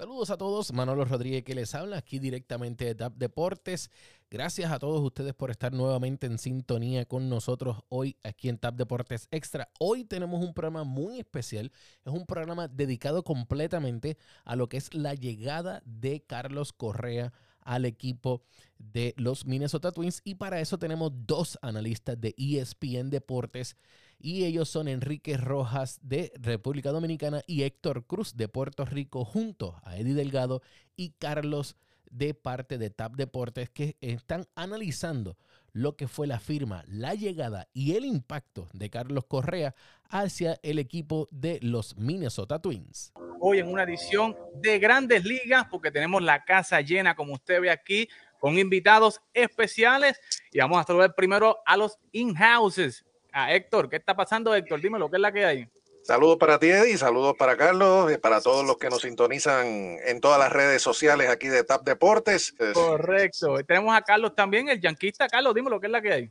Saludos 0.00 0.30
a 0.30 0.38
todos, 0.38 0.72
Manolo 0.72 1.04
Rodríguez 1.04 1.44
que 1.44 1.54
les 1.54 1.74
habla 1.74 1.98
aquí 1.98 2.18
directamente 2.18 2.86
de 2.86 2.94
TAP 2.94 3.18
Deportes. 3.18 3.90
Gracias 4.30 4.72
a 4.72 4.78
todos 4.78 5.04
ustedes 5.04 5.34
por 5.34 5.50
estar 5.50 5.74
nuevamente 5.74 6.26
en 6.26 6.38
sintonía 6.38 7.04
con 7.04 7.28
nosotros 7.28 7.82
hoy 7.90 8.16
aquí 8.24 8.48
en 8.48 8.56
TAP 8.56 8.76
Deportes 8.76 9.28
Extra. 9.30 9.68
Hoy 9.78 10.04
tenemos 10.04 10.42
un 10.42 10.54
programa 10.54 10.84
muy 10.84 11.18
especial, 11.18 11.70
es 12.02 12.12
un 12.14 12.24
programa 12.24 12.66
dedicado 12.66 13.24
completamente 13.24 14.16
a 14.46 14.56
lo 14.56 14.70
que 14.70 14.78
es 14.78 14.94
la 14.94 15.12
llegada 15.12 15.82
de 15.84 16.22
Carlos 16.22 16.72
Correa 16.72 17.34
al 17.62 17.84
equipo 17.84 18.42
de 18.78 19.14
los 19.16 19.46
Minnesota 19.46 19.92
Twins 19.92 20.22
y 20.24 20.36
para 20.36 20.60
eso 20.60 20.78
tenemos 20.78 21.12
dos 21.26 21.58
analistas 21.62 22.20
de 22.20 22.34
ESPN 22.36 23.10
Deportes 23.10 23.76
y 24.18 24.44
ellos 24.44 24.68
son 24.68 24.88
Enrique 24.88 25.36
Rojas 25.36 25.98
de 26.02 26.32
República 26.40 26.90
Dominicana 26.90 27.42
y 27.46 27.62
Héctor 27.62 28.06
Cruz 28.06 28.36
de 28.36 28.48
Puerto 28.48 28.84
Rico 28.84 29.24
junto 29.24 29.80
a 29.82 29.96
Eddie 29.96 30.14
Delgado 30.14 30.62
y 30.96 31.10
Carlos 31.10 31.76
de 32.10 32.34
parte 32.34 32.76
de 32.76 32.90
TAP 32.90 33.14
Deportes 33.16 33.70
que 33.70 33.96
están 34.00 34.46
analizando 34.54 35.36
lo 35.72 35.96
que 35.96 36.08
fue 36.08 36.26
la 36.26 36.40
firma, 36.40 36.84
la 36.88 37.14
llegada 37.14 37.68
y 37.72 37.92
el 37.92 38.04
impacto 38.04 38.68
de 38.72 38.90
Carlos 38.90 39.24
Correa 39.26 39.74
hacia 40.08 40.58
el 40.62 40.78
equipo 40.78 41.28
de 41.30 41.60
los 41.62 41.96
Minnesota 41.96 42.60
Twins. 42.60 43.12
Hoy 43.40 43.58
en 43.58 43.68
una 43.68 43.84
edición 43.84 44.36
de 44.54 44.78
grandes 44.78 45.24
ligas, 45.24 45.64
porque 45.70 45.90
tenemos 45.90 46.22
la 46.22 46.44
casa 46.44 46.80
llena, 46.82 47.16
como 47.16 47.32
usted 47.32 47.60
ve 47.60 47.70
aquí, 47.70 48.08
con 48.38 48.58
invitados 48.58 49.20
especiales. 49.32 50.20
Y 50.52 50.58
vamos 50.58 50.78
a 50.78 50.84
saludar 50.84 51.14
primero 51.14 51.58
a 51.64 51.76
los 51.76 51.98
in-houses 52.12 53.04
a 53.32 53.54
Héctor. 53.54 53.88
¿Qué 53.88 53.96
está 53.96 54.14
pasando, 54.14 54.54
Héctor? 54.54 54.80
Dime 54.80 54.98
lo 54.98 55.08
que 55.08 55.16
es 55.16 55.22
la 55.22 55.32
que 55.32 55.44
hay. 55.44 55.68
Saludos 56.02 56.38
para 56.38 56.58
ti, 56.58 56.68
Eddie, 56.68 56.96
saludos 56.96 57.34
para 57.38 57.56
Carlos, 57.56 58.12
y 58.12 58.18
para 58.18 58.40
todos 58.40 58.66
los 58.66 58.78
que 58.78 58.88
nos 58.88 59.02
sintonizan 59.02 59.96
en 60.04 60.20
todas 60.20 60.38
las 60.38 60.50
redes 60.50 60.82
sociales 60.82 61.28
aquí 61.28 61.48
de 61.48 61.62
TAP 61.62 61.84
Deportes. 61.84 62.54
Correcto. 62.72 63.56
tenemos 63.66 63.94
a 63.94 64.02
Carlos 64.02 64.34
también, 64.34 64.68
el 64.68 64.80
yanquista. 64.80 65.28
Carlos, 65.28 65.54
dime 65.54 65.70
lo 65.70 65.78
que 65.78 65.86
es 65.86 65.92
la 65.92 66.00
que 66.00 66.12
hay. 66.12 66.30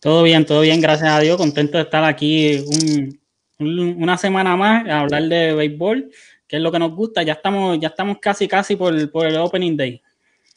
Todo 0.00 0.22
bien, 0.22 0.44
todo 0.44 0.60
bien, 0.60 0.80
gracias 0.80 1.10
a 1.10 1.20
Dios. 1.20 1.36
Contento 1.38 1.78
de 1.78 1.84
estar 1.84 2.04
aquí 2.04 2.64
una 3.58 4.18
semana 4.18 4.54
más 4.54 4.86
a 4.86 5.00
hablar 5.00 5.22
de 5.24 5.54
béisbol, 5.54 6.10
que 6.46 6.56
es 6.56 6.62
lo 6.62 6.70
que 6.70 6.78
nos 6.78 6.94
gusta. 6.94 7.22
Ya 7.22 7.34
estamos, 7.34 7.78
ya 7.80 7.88
estamos 7.88 8.18
casi, 8.20 8.48
casi 8.48 8.76
por, 8.76 9.10
por 9.10 9.26
el 9.26 9.36
Opening 9.36 9.76
Day. 9.76 10.02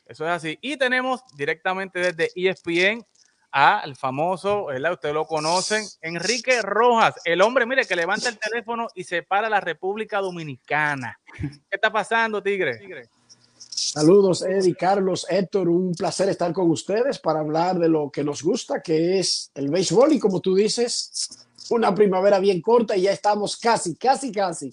Eso 0.06 0.26
es 0.26 0.32
así. 0.32 0.58
Y 0.62 0.78
tenemos 0.78 1.22
directamente 1.36 2.00
desde 2.00 2.32
ESPN 2.36 3.06
al 3.52 3.96
famoso, 3.96 4.66
¿verdad? 4.66 4.94
Ustedes 4.94 5.16
lo 5.16 5.26
conocen, 5.26 5.84
Enrique 6.02 6.62
Rojas, 6.62 7.16
el 7.26 7.42
hombre, 7.42 7.66
mire, 7.66 7.86
que 7.86 7.96
levanta 7.96 8.30
el 8.30 8.38
teléfono 8.38 8.88
y 8.94 9.04
se 9.04 9.24
para 9.24 9.50
la 9.50 9.60
República 9.60 10.20
Dominicana. 10.20 11.20
¿Qué 11.40 11.60
está 11.72 11.92
pasando, 11.92 12.44
Tigre? 12.44 12.80
Saludos, 13.58 14.44
Eddie, 14.44 14.76
Carlos, 14.76 15.26
Héctor, 15.30 15.68
un 15.68 15.94
placer 15.94 16.30
estar 16.30 16.54
con 16.54 16.70
ustedes 16.70 17.18
para 17.18 17.40
hablar 17.40 17.80
de 17.80 17.90
lo 17.90 18.12
que 18.12 18.24
nos 18.24 18.44
gusta, 18.44 18.82
que 18.82 19.20
es 19.20 19.52
el 19.56 19.70
béisbol 19.70 20.14
y 20.14 20.20
como 20.20 20.42
tú 20.42 20.54
dices, 20.54 21.48
una 21.70 21.94
primavera 21.94 22.40
bien 22.40 22.62
corta 22.62 22.96
y 22.96 23.04
ya 23.04 23.12
estamos 23.12 23.58
casi, 23.58 23.96
casi, 23.96 24.32
casi 24.32 24.72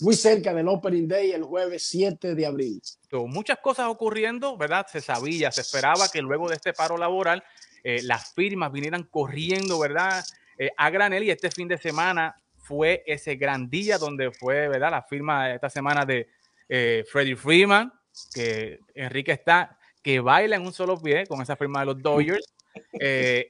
muy 0.00 0.14
cerca 0.14 0.52
del 0.52 0.68
Opening 0.68 1.08
Day 1.08 1.32
el 1.32 1.42
jueves 1.42 1.84
7 1.88 2.34
de 2.34 2.46
abril. 2.46 2.82
Muchas 3.10 3.58
cosas 3.58 3.86
ocurriendo, 3.88 4.56
¿verdad? 4.56 4.86
Se 4.90 5.00
sabía, 5.00 5.50
se 5.50 5.62
esperaba 5.62 6.08
que 6.08 6.20
luego 6.20 6.48
de 6.48 6.56
este 6.56 6.72
paro 6.72 6.96
laboral 6.96 7.42
eh, 7.82 8.02
las 8.02 8.32
firmas 8.34 8.72
vinieran 8.72 9.04
corriendo, 9.04 9.78
¿verdad? 9.78 10.24
Eh, 10.58 10.70
a 10.76 10.90
granel 10.90 11.24
y 11.24 11.30
este 11.30 11.50
fin 11.50 11.68
de 11.68 11.78
semana 11.78 12.34
fue 12.58 13.04
ese 13.06 13.36
gran 13.36 13.70
día 13.70 13.96
donde 13.96 14.32
fue, 14.32 14.68
¿verdad? 14.68 14.90
La 14.90 15.02
firma 15.02 15.52
esta 15.54 15.70
semana 15.70 16.04
de 16.04 16.28
eh, 16.68 17.04
Freddie 17.10 17.36
Freeman, 17.36 17.92
que 18.34 18.80
Enrique 18.94 19.32
está, 19.32 19.78
que 20.02 20.20
baila 20.20 20.56
en 20.56 20.62
un 20.62 20.72
solo 20.72 21.00
pie 21.00 21.26
con 21.26 21.40
esa 21.40 21.56
firma 21.56 21.80
de 21.80 21.86
los 21.86 22.02
Dodgers. 22.02 22.55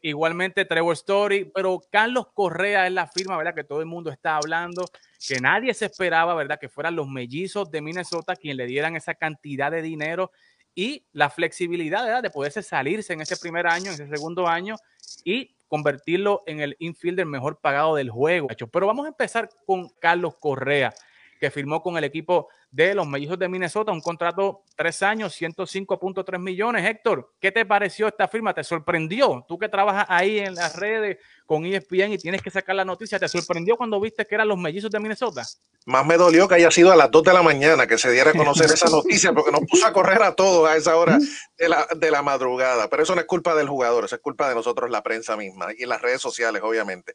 Igualmente 0.02 0.64
Trevor 0.64 0.94
Story, 0.94 1.50
pero 1.54 1.80
Carlos 1.90 2.28
Correa 2.34 2.86
es 2.86 2.92
la 2.92 3.06
firma, 3.06 3.36
¿verdad? 3.36 3.54
Que 3.54 3.64
todo 3.64 3.80
el 3.80 3.86
mundo 3.86 4.10
está 4.10 4.36
hablando, 4.36 4.84
que 5.26 5.40
nadie 5.40 5.72
se 5.74 5.86
esperaba, 5.86 6.34
¿verdad? 6.34 6.58
Que 6.58 6.68
fueran 6.68 6.96
los 6.96 7.08
mellizos 7.08 7.70
de 7.70 7.80
Minnesota 7.80 8.36
quien 8.36 8.56
le 8.56 8.66
dieran 8.66 8.96
esa 8.96 9.14
cantidad 9.14 9.70
de 9.70 9.82
dinero 9.82 10.30
y 10.74 11.06
la 11.12 11.30
flexibilidad 11.30 12.22
de 12.22 12.30
poderse 12.30 12.62
salirse 12.62 13.12
en 13.14 13.22
ese 13.22 13.36
primer 13.36 13.66
año, 13.66 13.86
en 13.86 13.94
ese 13.94 14.08
segundo 14.08 14.46
año 14.46 14.76
y 15.24 15.56
convertirlo 15.68 16.42
en 16.46 16.60
el 16.60 16.76
infielder 16.78 17.26
mejor 17.26 17.60
pagado 17.60 17.96
del 17.96 18.10
juego. 18.10 18.48
Pero 18.70 18.86
vamos 18.86 19.06
a 19.06 19.08
empezar 19.08 19.48
con 19.66 19.88
Carlos 20.00 20.36
Correa, 20.38 20.92
que 21.38 21.50
firmó 21.50 21.82
con 21.82 21.96
el 21.96 22.04
equipo 22.04 22.48
de 22.70 22.94
los 22.94 23.06
Mellizos 23.06 23.38
de 23.38 23.48
Minnesota, 23.48 23.92
un 23.92 24.00
contrato 24.00 24.62
tres 24.76 25.02
años, 25.02 25.40
105.3 25.40 26.38
millones. 26.38 26.84
Héctor, 26.84 27.32
¿qué 27.40 27.52
te 27.52 27.64
pareció 27.64 28.08
esta 28.08 28.28
firma? 28.28 28.52
¿Te 28.52 28.64
sorprendió? 28.64 29.44
Tú 29.48 29.58
que 29.58 29.68
trabajas 29.68 30.06
ahí 30.08 30.38
en 30.38 30.54
las 30.54 30.76
redes 30.76 31.18
con 31.46 31.64
ESPN 31.64 32.12
y 32.12 32.18
tienes 32.18 32.42
que 32.42 32.50
sacar 32.50 32.76
la 32.76 32.84
noticia, 32.84 33.18
¿te 33.18 33.28
sorprendió 33.28 33.76
cuando 33.76 34.00
viste 34.00 34.26
que 34.26 34.34
eran 34.34 34.48
los 34.48 34.58
Mellizos 34.58 34.90
de 34.90 35.00
Minnesota? 35.00 35.42
Más 35.86 36.04
me 36.04 36.16
dolió 36.16 36.48
que 36.48 36.56
haya 36.56 36.70
sido 36.70 36.92
a 36.92 36.96
las 36.96 37.10
2 37.10 37.22
de 37.22 37.32
la 37.32 37.42
mañana 37.42 37.86
que 37.86 37.96
se 37.96 38.10
diera 38.10 38.30
a 38.30 38.34
conocer 38.34 38.66
esa 38.66 38.90
noticia, 38.90 39.32
porque 39.32 39.52
nos 39.52 39.60
puso 39.60 39.86
a 39.86 39.92
correr 39.92 40.22
a 40.22 40.34
todos 40.34 40.68
a 40.68 40.76
esa 40.76 40.96
hora 40.96 41.18
de 41.56 41.68
la, 41.68 41.86
de 41.96 42.10
la 42.10 42.22
madrugada. 42.22 42.88
Pero 42.90 43.04
eso 43.04 43.14
no 43.14 43.20
es 43.20 43.26
culpa 43.26 43.54
del 43.54 43.68
jugador, 43.68 44.04
eso 44.04 44.16
es 44.16 44.20
culpa 44.20 44.48
de 44.48 44.54
nosotros, 44.54 44.90
la 44.90 45.02
prensa 45.02 45.36
misma 45.36 45.68
y 45.76 45.86
las 45.86 46.02
redes 46.02 46.20
sociales, 46.20 46.62
obviamente 46.64 47.14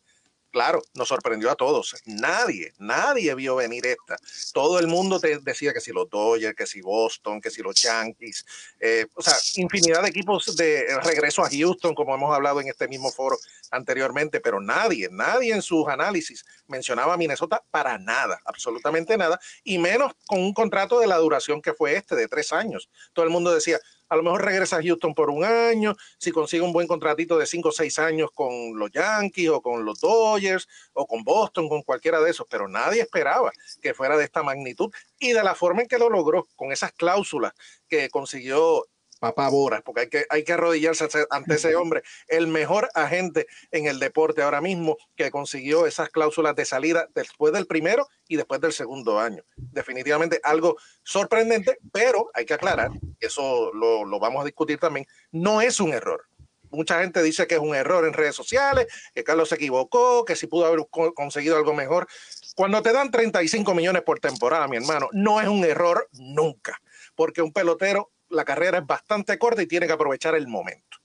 claro, 0.52 0.82
nos 0.94 1.08
sorprendió 1.08 1.50
a 1.50 1.56
todos. 1.56 1.96
Nadie, 2.06 2.74
nadie 2.78 3.34
vio 3.36 3.56
venir 3.56 3.86
esta. 3.88 4.18
Todo 4.54 4.80
el 4.80 4.88
mundo 4.88 5.20
te 5.20 5.40
decía 5.40 5.74
que 5.74 5.82
si 5.82 5.92
los 5.92 6.10
Dodgers, 6.10 6.56
que 6.56 6.68
si 6.68 6.82
Boston, 6.82 7.42
que 7.42 7.50
si 7.50 7.62
los 7.62 7.76
Yankees, 7.82 8.46
eh, 8.80 9.08
o 9.16 9.22
sea, 9.22 9.36
infinidad 9.56 10.04
de 10.04 10.10
equipos 10.10 10.56
de 10.56 10.86
regreso 11.04 11.44
a 11.44 11.50
Houston, 11.50 11.96
como 11.96 12.14
hemos 12.14 12.34
hablado 12.36 12.62
en 12.62 12.68
este 12.68 12.88
mismo 12.88 13.12
foro 13.12 13.38
anteriormente, 13.72 14.40
pero 14.40 14.60
nadie, 14.60 15.08
nadie 15.12 15.54
en 15.54 15.62
sus 15.62 15.88
análisis 15.88 16.46
mencionaba 16.68 17.14
a 17.14 17.18
Minnesota 17.18 17.64
para 17.72 17.98
nada, 17.98 18.40
absolutamente 18.46 19.18
nada, 19.18 19.40
y 19.64 19.78
menos 19.78 20.14
con 20.28 20.40
un 20.40 20.54
contrato 20.54 21.00
de 21.00 21.08
la 21.08 21.18
duración 21.18 21.62
que 21.62 21.74
fue 21.74 21.96
este, 21.96 22.16
de 22.16 22.28
tres 22.28 22.52
años. 22.52 22.90
Todo 23.14 23.26
el 23.26 23.32
mundo 23.32 23.54
decía, 23.54 23.80
a 24.12 24.18
lo 24.18 24.24
mejor 24.24 24.44
regresa 24.44 24.76
a 24.76 24.84
Houston 24.84 25.16
por 25.16 25.30
un 25.30 25.46
año, 25.46 25.96
si 26.18 26.34
consigue 26.34 26.62
un 26.62 26.74
buen 26.74 26.86
contratito 26.86 27.38
de 27.38 27.46
cinco 27.46 27.70
o 27.70 27.72
seis 27.72 27.98
años 27.98 28.30
con 28.34 28.78
los 28.78 28.92
Yankees 28.92 29.48
o 29.48 29.62
con 29.62 29.86
los 29.86 30.02
Dodgers 30.02 30.68
o 30.92 31.08
con 31.08 31.24
Boston, 31.24 31.70
con 31.70 31.82
cualquiera 31.82 32.20
de 32.20 32.30
esos, 32.30 32.46
pero 32.50 32.68
nadie 32.68 33.00
esperaba 33.00 33.54
que 33.82 33.94
fuera 33.94 34.18
de 34.18 34.26
esta 34.26 34.44
magnitud. 34.44 34.92
Y 35.18 35.32
de 35.32 35.42
la 35.42 35.56
forma 35.56 35.84
en 35.84 35.88
que 35.88 35.98
lo 35.98 36.10
logró, 36.10 36.46
con 36.58 36.74
esas 36.74 36.92
cláusulas 36.92 37.54
que 37.88 38.10
consiguió 38.10 38.86
papá 39.22 39.50
Boras, 39.50 39.84
porque 39.84 40.02
hay 40.02 40.10
que, 40.10 40.26
hay 40.30 40.44
que 40.44 40.54
arrodillarse 40.54 41.08
ante 41.30 41.54
ese 41.54 41.76
hombre, 41.76 42.02
el 42.28 42.48
mejor 42.48 42.90
agente 42.96 43.46
en 43.70 43.86
el 43.86 44.00
deporte 44.00 44.42
ahora 44.42 44.62
mismo 44.62 44.98
que 45.16 45.30
consiguió 45.30 45.86
esas 45.86 46.10
cláusulas 46.10 46.56
de 46.56 46.66
salida 46.66 47.08
después 47.14 47.54
del 47.54 47.68
primero 47.68 48.08
y 48.28 48.36
después 48.36 48.60
del 48.62 48.74
segundo 48.74 49.20
año. 49.20 49.44
Definitivamente 49.56 50.42
algo 50.44 50.76
sorprendente, 51.04 51.78
pero 51.94 52.32
hay 52.34 52.46
que 52.46 52.56
aclarar, 52.56 52.90
eso 53.20 53.72
lo, 53.74 54.06
lo 54.06 54.20
vamos 54.20 54.42
a 54.42 54.46
discutir 54.46 54.80
también, 54.80 55.06
no 55.32 55.62
es 55.62 55.80
un 55.80 55.94
error. 55.94 56.26
Mucha 56.72 57.02
gente 57.02 57.22
dice 57.22 57.46
que 57.48 57.56
es 57.56 57.62
un 57.62 57.76
error 57.76 58.06
en 58.06 58.14
redes 58.14 58.36
sociales, 58.36 58.88
que 59.14 59.24
Carlos 59.24 59.50
se 59.50 59.56
equivocó, 59.56 60.26
que 60.26 60.36
si 60.36 60.48
pudo 60.48 60.66
haber 60.66 60.88
conseguido 61.14 61.58
algo 61.58 61.74
mejor. 61.74 62.08
Cuando 62.56 62.82
te 62.82 62.94
dan 62.94 63.12
35 63.12 63.76
millones 63.76 64.02
por 64.04 64.20
temporada, 64.20 64.68
mi 64.68 64.78
hermano, 64.78 65.10
no 65.12 65.42
es 65.42 65.48
un 65.48 65.66
error 65.66 66.08
nunca, 66.14 66.82
porque 67.16 67.42
un 67.42 67.52
pelotero 67.52 68.12
la 68.32 68.46
carrera 68.46 68.80
es 68.80 68.88
bastante 68.88 69.38
corta 69.38 69.62
y 69.62 69.68
tiene 69.68 69.88
que 69.88 69.94
aprovechar 69.94 70.36
el 70.36 70.48
momento. 70.48 70.98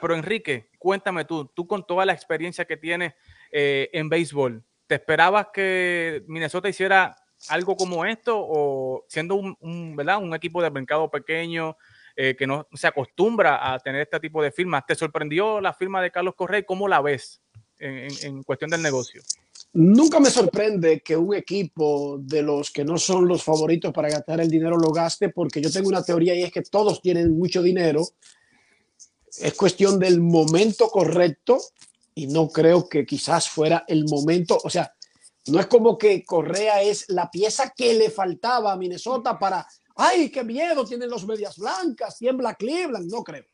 Pero 0.00 0.14
Enrique, 0.14 0.70
cuéntame 0.78 1.24
tú, 1.24 1.46
tú 1.46 1.66
con 1.66 1.86
toda 1.86 2.06
la 2.06 2.12
experiencia 2.12 2.64
que 2.64 2.76
tienes 2.76 3.14
eh, 3.50 3.90
en 3.92 4.08
béisbol, 4.08 4.62
¿te 4.86 4.96
esperabas 4.96 5.48
que 5.52 6.22
Minnesota 6.28 6.68
hiciera 6.68 7.16
algo 7.48 7.76
como 7.76 8.04
esto 8.04 8.36
o 8.38 9.04
siendo 9.08 9.36
un, 9.36 9.96
¿verdad? 9.96 10.18
un 10.18 10.34
equipo 10.34 10.62
de 10.62 10.70
mercado 10.70 11.10
pequeño 11.10 11.76
eh, 12.16 12.34
que 12.36 12.46
no 12.46 12.66
se 12.72 12.86
acostumbra 12.86 13.72
a 13.72 13.78
tener 13.80 14.02
este 14.02 14.20
tipo 14.20 14.42
de 14.42 14.52
firmas? 14.52 14.86
¿Te 14.86 14.94
sorprendió 14.94 15.60
la 15.60 15.72
firma 15.72 16.00
de 16.00 16.10
Carlos 16.10 16.34
Correa? 16.34 16.64
¿Cómo 16.64 16.86
la 16.86 17.00
ves 17.00 17.42
en 17.80 18.42
cuestión 18.42 18.70
del 18.70 18.82
negocio? 18.82 19.22
Nunca 19.72 20.18
me 20.20 20.30
sorprende 20.30 21.00
que 21.00 21.16
un 21.16 21.34
equipo 21.34 22.18
de 22.20 22.42
los 22.42 22.70
que 22.70 22.84
no 22.84 22.98
son 22.98 23.28
los 23.28 23.42
favoritos 23.42 23.92
para 23.92 24.08
gastar 24.08 24.40
el 24.40 24.50
dinero 24.50 24.76
lo 24.76 24.90
gaste, 24.90 25.28
porque 25.28 25.60
yo 25.60 25.70
tengo 25.70 25.88
una 25.88 26.02
teoría 26.02 26.34
y 26.34 26.42
es 26.42 26.52
que 26.52 26.62
todos 26.62 27.00
tienen 27.02 27.36
mucho 27.36 27.62
dinero. 27.62 28.06
Es 29.38 29.54
cuestión 29.54 29.98
del 29.98 30.20
momento 30.20 30.88
correcto 30.88 31.60
y 32.14 32.26
no 32.26 32.48
creo 32.48 32.88
que 32.88 33.06
quizás 33.06 33.48
fuera 33.48 33.84
el 33.86 34.04
momento. 34.06 34.58
O 34.64 34.70
sea, 34.70 34.92
no 35.46 35.60
es 35.60 35.66
como 35.66 35.96
que 35.96 36.24
Correa 36.24 36.82
es 36.82 37.04
la 37.08 37.30
pieza 37.30 37.72
que 37.76 37.94
le 37.94 38.10
faltaba 38.10 38.72
a 38.72 38.76
Minnesota 38.76 39.38
para, 39.38 39.66
ay, 39.96 40.30
qué 40.30 40.44
miedo 40.44 40.84
tienen 40.84 41.10
los 41.10 41.26
medias 41.26 41.56
blancas, 41.56 42.18
tiembla 42.18 42.54
Cleveland. 42.54 43.10
No 43.10 43.22
creo. 43.22 43.44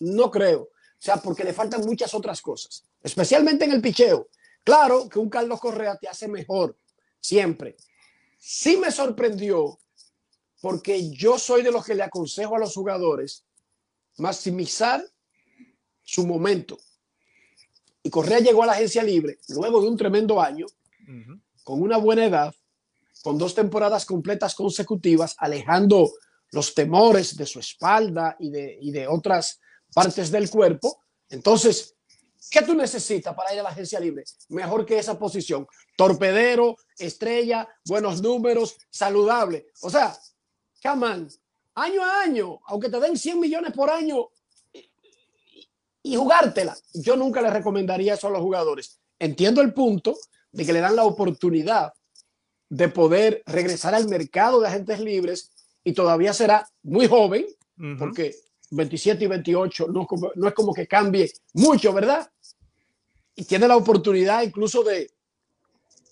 No 0.00 0.30
creo. 0.30 0.60
O 0.62 1.02
sea, 1.06 1.16
porque 1.16 1.44
le 1.44 1.52
faltan 1.52 1.84
muchas 1.84 2.14
otras 2.14 2.40
cosas, 2.40 2.84
especialmente 3.02 3.64
en 3.64 3.72
el 3.72 3.82
picheo. 3.82 4.28
Claro 4.66 5.08
que 5.08 5.20
un 5.20 5.30
Carlos 5.30 5.60
Correa 5.60 5.96
te 5.96 6.08
hace 6.08 6.26
mejor, 6.26 6.76
siempre. 7.20 7.76
Sí 8.36 8.76
me 8.76 8.90
sorprendió 8.90 9.78
porque 10.60 11.08
yo 11.12 11.38
soy 11.38 11.62
de 11.62 11.70
los 11.70 11.84
que 11.84 11.94
le 11.94 12.02
aconsejo 12.02 12.56
a 12.56 12.58
los 12.58 12.74
jugadores 12.74 13.46
maximizar 14.16 15.04
su 16.02 16.26
momento. 16.26 16.78
Y 18.02 18.10
Correa 18.10 18.40
llegó 18.40 18.64
a 18.64 18.66
la 18.66 18.72
agencia 18.72 19.04
libre 19.04 19.38
luego 19.50 19.80
de 19.80 19.86
un 19.86 19.96
tremendo 19.96 20.40
año, 20.42 20.66
con 21.62 21.80
una 21.80 21.98
buena 21.98 22.24
edad, 22.24 22.52
con 23.22 23.38
dos 23.38 23.54
temporadas 23.54 24.04
completas 24.04 24.56
consecutivas, 24.56 25.36
alejando 25.38 26.10
los 26.50 26.74
temores 26.74 27.36
de 27.36 27.46
su 27.46 27.60
espalda 27.60 28.34
y 28.40 28.50
de, 28.50 28.78
y 28.80 28.90
de 28.90 29.06
otras 29.06 29.60
partes 29.94 30.32
del 30.32 30.50
cuerpo. 30.50 31.04
Entonces, 31.28 31.95
¿qué 32.50 32.62
tú 32.62 32.74
necesitas 32.74 33.34
para 33.34 33.52
ir 33.52 33.60
a 33.60 33.64
la 33.64 33.70
agencia 33.70 34.00
libre? 34.00 34.24
Mejor 34.48 34.84
que 34.84 34.98
esa 34.98 35.18
posición. 35.18 35.66
Torpedero, 35.96 36.76
estrella, 36.98 37.68
buenos 37.84 38.22
números, 38.22 38.76
saludable. 38.90 39.66
O 39.82 39.90
sea, 39.90 40.16
come 40.82 41.28
año 41.74 42.04
a 42.04 42.20
año, 42.22 42.60
aunque 42.66 42.88
te 42.88 43.00
den 43.00 43.16
100 43.16 43.40
millones 43.40 43.72
por 43.72 43.90
año 43.90 44.28
y, 46.02 46.16
jugártela. 46.16 46.76
Yo 46.94 47.16
nunca 47.16 47.42
le 47.42 47.50
recomendaría 47.50 48.14
eso 48.14 48.28
a 48.28 48.30
los 48.30 48.40
jugadores. 48.40 48.98
Entiendo 49.18 49.60
el 49.60 49.74
punto 49.74 50.16
de 50.52 50.64
que 50.64 50.72
le 50.72 50.80
dan 50.80 50.96
la 50.96 51.04
oportunidad 51.04 51.92
de 52.68 52.88
poder 52.88 53.42
regresar 53.46 53.94
al 53.94 54.08
mercado 54.08 54.60
de 54.60 54.68
agentes 54.68 55.00
libres 55.00 55.50
y 55.84 55.92
todavía 55.92 56.32
será 56.32 56.68
muy 56.82 57.06
joven, 57.06 57.46
porque 57.98 58.34
27 58.70 59.24
y 59.24 59.26
28 59.28 59.88
no, 59.88 60.06
no 60.34 60.48
es 60.48 60.54
como 60.54 60.72
que 60.72 60.86
cambie 60.86 61.30
mucho, 61.52 61.92
¿verdad? 61.92 62.30
Y 63.36 63.44
tiene 63.44 63.68
la 63.68 63.76
oportunidad 63.76 64.42
incluso 64.42 64.82
de 64.82 65.10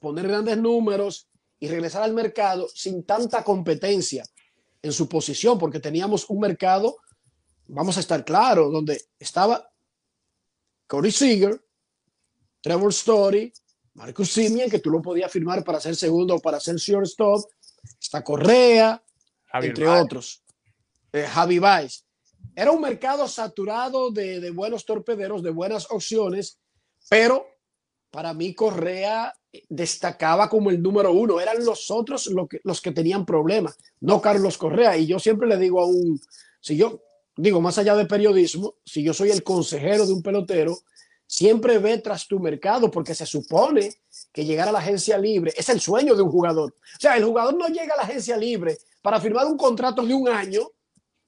poner 0.00 0.29
grandes 0.29 0.59
números 0.59 1.29
y 1.59 1.67
regresar 1.67 2.03
al 2.03 2.12
mercado 2.12 2.69
sin 2.69 3.05
tanta 3.05 3.43
competencia 3.43 4.25
en 4.82 4.93
su 4.93 5.09
posición, 5.09 5.59
porque 5.59 5.81
teníamos 5.81 6.29
un 6.29 6.41
mercado, 6.41 6.99
vamos 7.67 7.97
a 7.97 8.00
estar 8.00 8.23
claros, 8.23 8.71
donde 8.71 9.00
estaba 9.19 9.67
Cody 10.87 11.11
Seager, 11.11 11.65
Trevor 12.61 12.91
Story, 12.91 13.50
Marcus 13.94 14.32
Simeon, 14.32 14.69
que 14.69 14.81
tú 14.81 14.91
lo 14.91 15.00
podías 15.00 15.32
firmar 15.32 15.65
para 15.65 15.81
ser 15.81 15.97
segundo 15.97 16.35
o 16.35 16.41
para 16.41 16.61
ser 16.61 16.76
shortstop, 16.76 17.47
está 17.99 18.23
Correa, 18.23 19.03
entre 19.55 19.88
otros, 19.88 20.43
eh, 21.12 21.23
Javi 21.23 21.59
Baez. 21.59 22.05
Era 22.55 22.73
un 22.73 22.82
mercado 22.82 23.26
saturado 23.26 24.11
de, 24.11 24.41
de 24.41 24.50
buenos 24.50 24.85
torpederos, 24.85 25.43
de 25.43 25.50
buenas 25.50 25.91
opciones, 25.91 26.59
pero 27.08 27.46
para 28.10 28.32
mí 28.32 28.54
Correa 28.54 29.34
destacaba 29.68 30.48
como 30.48 30.70
el 30.70 30.82
número 30.82 31.12
uno, 31.12 31.40
eran 31.40 31.64
los 31.64 31.90
otros 31.90 32.30
los 32.64 32.80
que, 32.80 32.92
tenían 32.92 33.24
problemas, 33.26 33.76
no 34.00 34.20
Carlos 34.20 34.58
Correa. 34.58 34.96
Y 34.96 35.06
yo 35.06 35.18
siempre 35.18 35.48
le 35.48 35.56
digo 35.56 35.80
a 35.80 35.86
un, 35.86 36.20
si 36.60 36.76
yo 36.76 37.00
digo 37.36 37.60
más 37.60 37.78
allá 37.78 37.96
de 37.96 38.06
periodismo, 38.06 38.74
si 38.84 39.02
yo 39.02 39.12
soy 39.12 39.30
el 39.30 39.42
consejero 39.42 40.06
de 40.06 40.12
un 40.12 40.22
pelotero, 40.22 40.78
siempre 41.26 41.78
ve 41.78 41.98
tras 41.98 42.28
tu 42.28 42.38
mercado, 42.38 42.90
porque 42.90 43.14
se 43.14 43.26
supone 43.26 43.92
que 44.32 44.44
llegar 44.44 44.68
a 44.68 44.72
la 44.72 44.78
agencia 44.78 45.18
libre 45.18 45.52
es 45.56 45.68
el 45.68 45.80
sueño 45.80 46.14
de 46.14 46.22
un 46.22 46.30
jugador. 46.30 46.74
O 46.96 47.00
sea, 47.00 47.16
el 47.16 47.24
jugador 47.24 47.56
no 47.56 47.68
llega 47.68 47.94
a 47.94 47.98
la 47.98 48.02
agencia 48.04 48.36
libre 48.36 48.78
para 49.02 49.20
firmar 49.20 49.46
un 49.46 49.56
contrato 49.56 50.02
de 50.02 50.14
un 50.14 50.28
año 50.28 50.62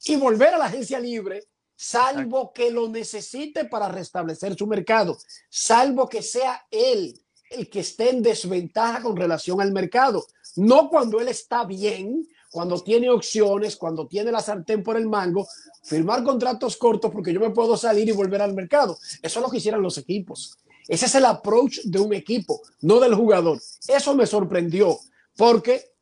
y 0.05 0.17
volver 0.17 0.55
a 0.55 0.58
la 0.58 0.67
agencia 0.67 1.00
libre, 1.00 1.44
salvo 1.76 2.52
que 2.52 2.70
lo 2.70 2.88
necesite 2.88 3.67
para 3.67 3.88
restablecer 3.88 4.56
su 4.56 4.67
mercado, 4.67 5.17
salvo 5.49 6.08
que 6.08 6.23
sea 6.23 6.67
él 6.70 7.20
el 7.50 7.70
que 7.70 7.81
esté 7.81 8.11
en 8.11 8.23
desventaja 8.23 9.02
con 9.02 9.17
relación 9.17 9.61
al 9.61 9.73
mercado. 9.73 10.26
No 10.56 10.88
cuando 10.88 11.20
él 11.20 11.28
está 11.28 11.64
bien, 11.64 12.26
cuando 12.50 12.81
tiene 12.82 13.11
opciones, 13.11 13.76
cuando 13.76 14.06
tiene 14.06 14.32
la 14.32 14.40
sartén 14.40 14.82
por 14.82 14.96
el 14.96 15.06
mango, 15.06 15.46
firmar 15.84 16.25
contratos 16.25 16.76
cortos 16.76 17.11
porque 17.11 17.32
yo 17.32 17.40
me 17.40 17.50
puedo 17.50 17.76
salir 17.76 18.08
y 18.08 18.12
volver 18.12 18.43
al 18.43 18.55
mercado. 18.55 18.99
Eso 19.23 19.38
es 19.38 19.44
lo 19.44 19.50
que 19.50 19.58
hicieran 19.58 19.82
los 19.82 19.99
equipos. 19.99 20.56
Ese 20.88 21.06
es 21.06 21.14
el 21.17 21.25
approach 21.25 21.81
de 21.84 21.99
un 21.99 22.14
equipo, 22.14 22.62
no 22.81 23.00
del 23.00 23.14
jugador. 23.14 23.61
Eso 23.88 24.14
me 24.14 24.26
sorprendió 24.26 24.99
porque 25.37 25.93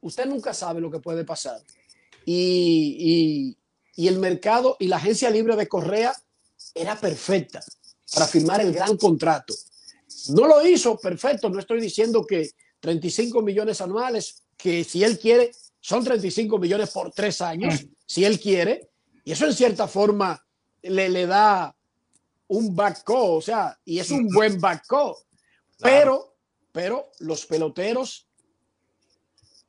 usted 0.00 0.26
nunca 0.26 0.52
sabe 0.52 0.80
lo 0.80 0.90
que 0.90 0.98
puede 0.98 1.24
pasar. 1.24 1.60
Y, 2.24 3.56
y 3.96 4.08
el 4.08 4.18
mercado 4.18 4.76
y 4.78 4.88
la 4.88 4.96
agencia 4.96 5.30
libre 5.30 5.56
de 5.56 5.68
Correa 5.68 6.14
era 6.74 6.98
perfecta 6.98 7.62
para 8.12 8.26
firmar 8.26 8.60
el 8.60 8.72
gran 8.72 8.96
contrato. 8.96 9.54
No 10.28 10.46
lo 10.46 10.66
hizo, 10.66 10.98
perfecto. 10.98 11.48
No 11.48 11.58
estoy 11.58 11.80
diciendo 11.80 12.24
que 12.26 12.50
35 12.80 13.42
millones 13.42 13.80
anuales, 13.80 14.42
que 14.56 14.84
si 14.84 15.02
él 15.04 15.18
quiere, 15.18 15.52
son 15.80 16.04
35 16.04 16.58
millones 16.58 16.90
por 16.90 17.12
tres 17.12 17.40
años, 17.40 17.84
si 18.06 18.24
él 18.24 18.38
quiere. 18.38 18.90
Y 19.24 19.32
eso 19.32 19.46
en 19.46 19.54
cierta 19.54 19.88
forma 19.88 20.42
le, 20.82 21.08
le 21.08 21.26
da 21.26 21.74
un 22.48 22.74
backco, 22.74 23.34
o 23.36 23.40
sea, 23.40 23.78
y 23.84 23.98
es 23.98 24.10
un 24.10 24.28
buen 24.28 24.60
backco. 24.60 25.18
Pero, 25.78 26.36
pero 26.70 27.10
los 27.20 27.46
peloteros 27.46 28.28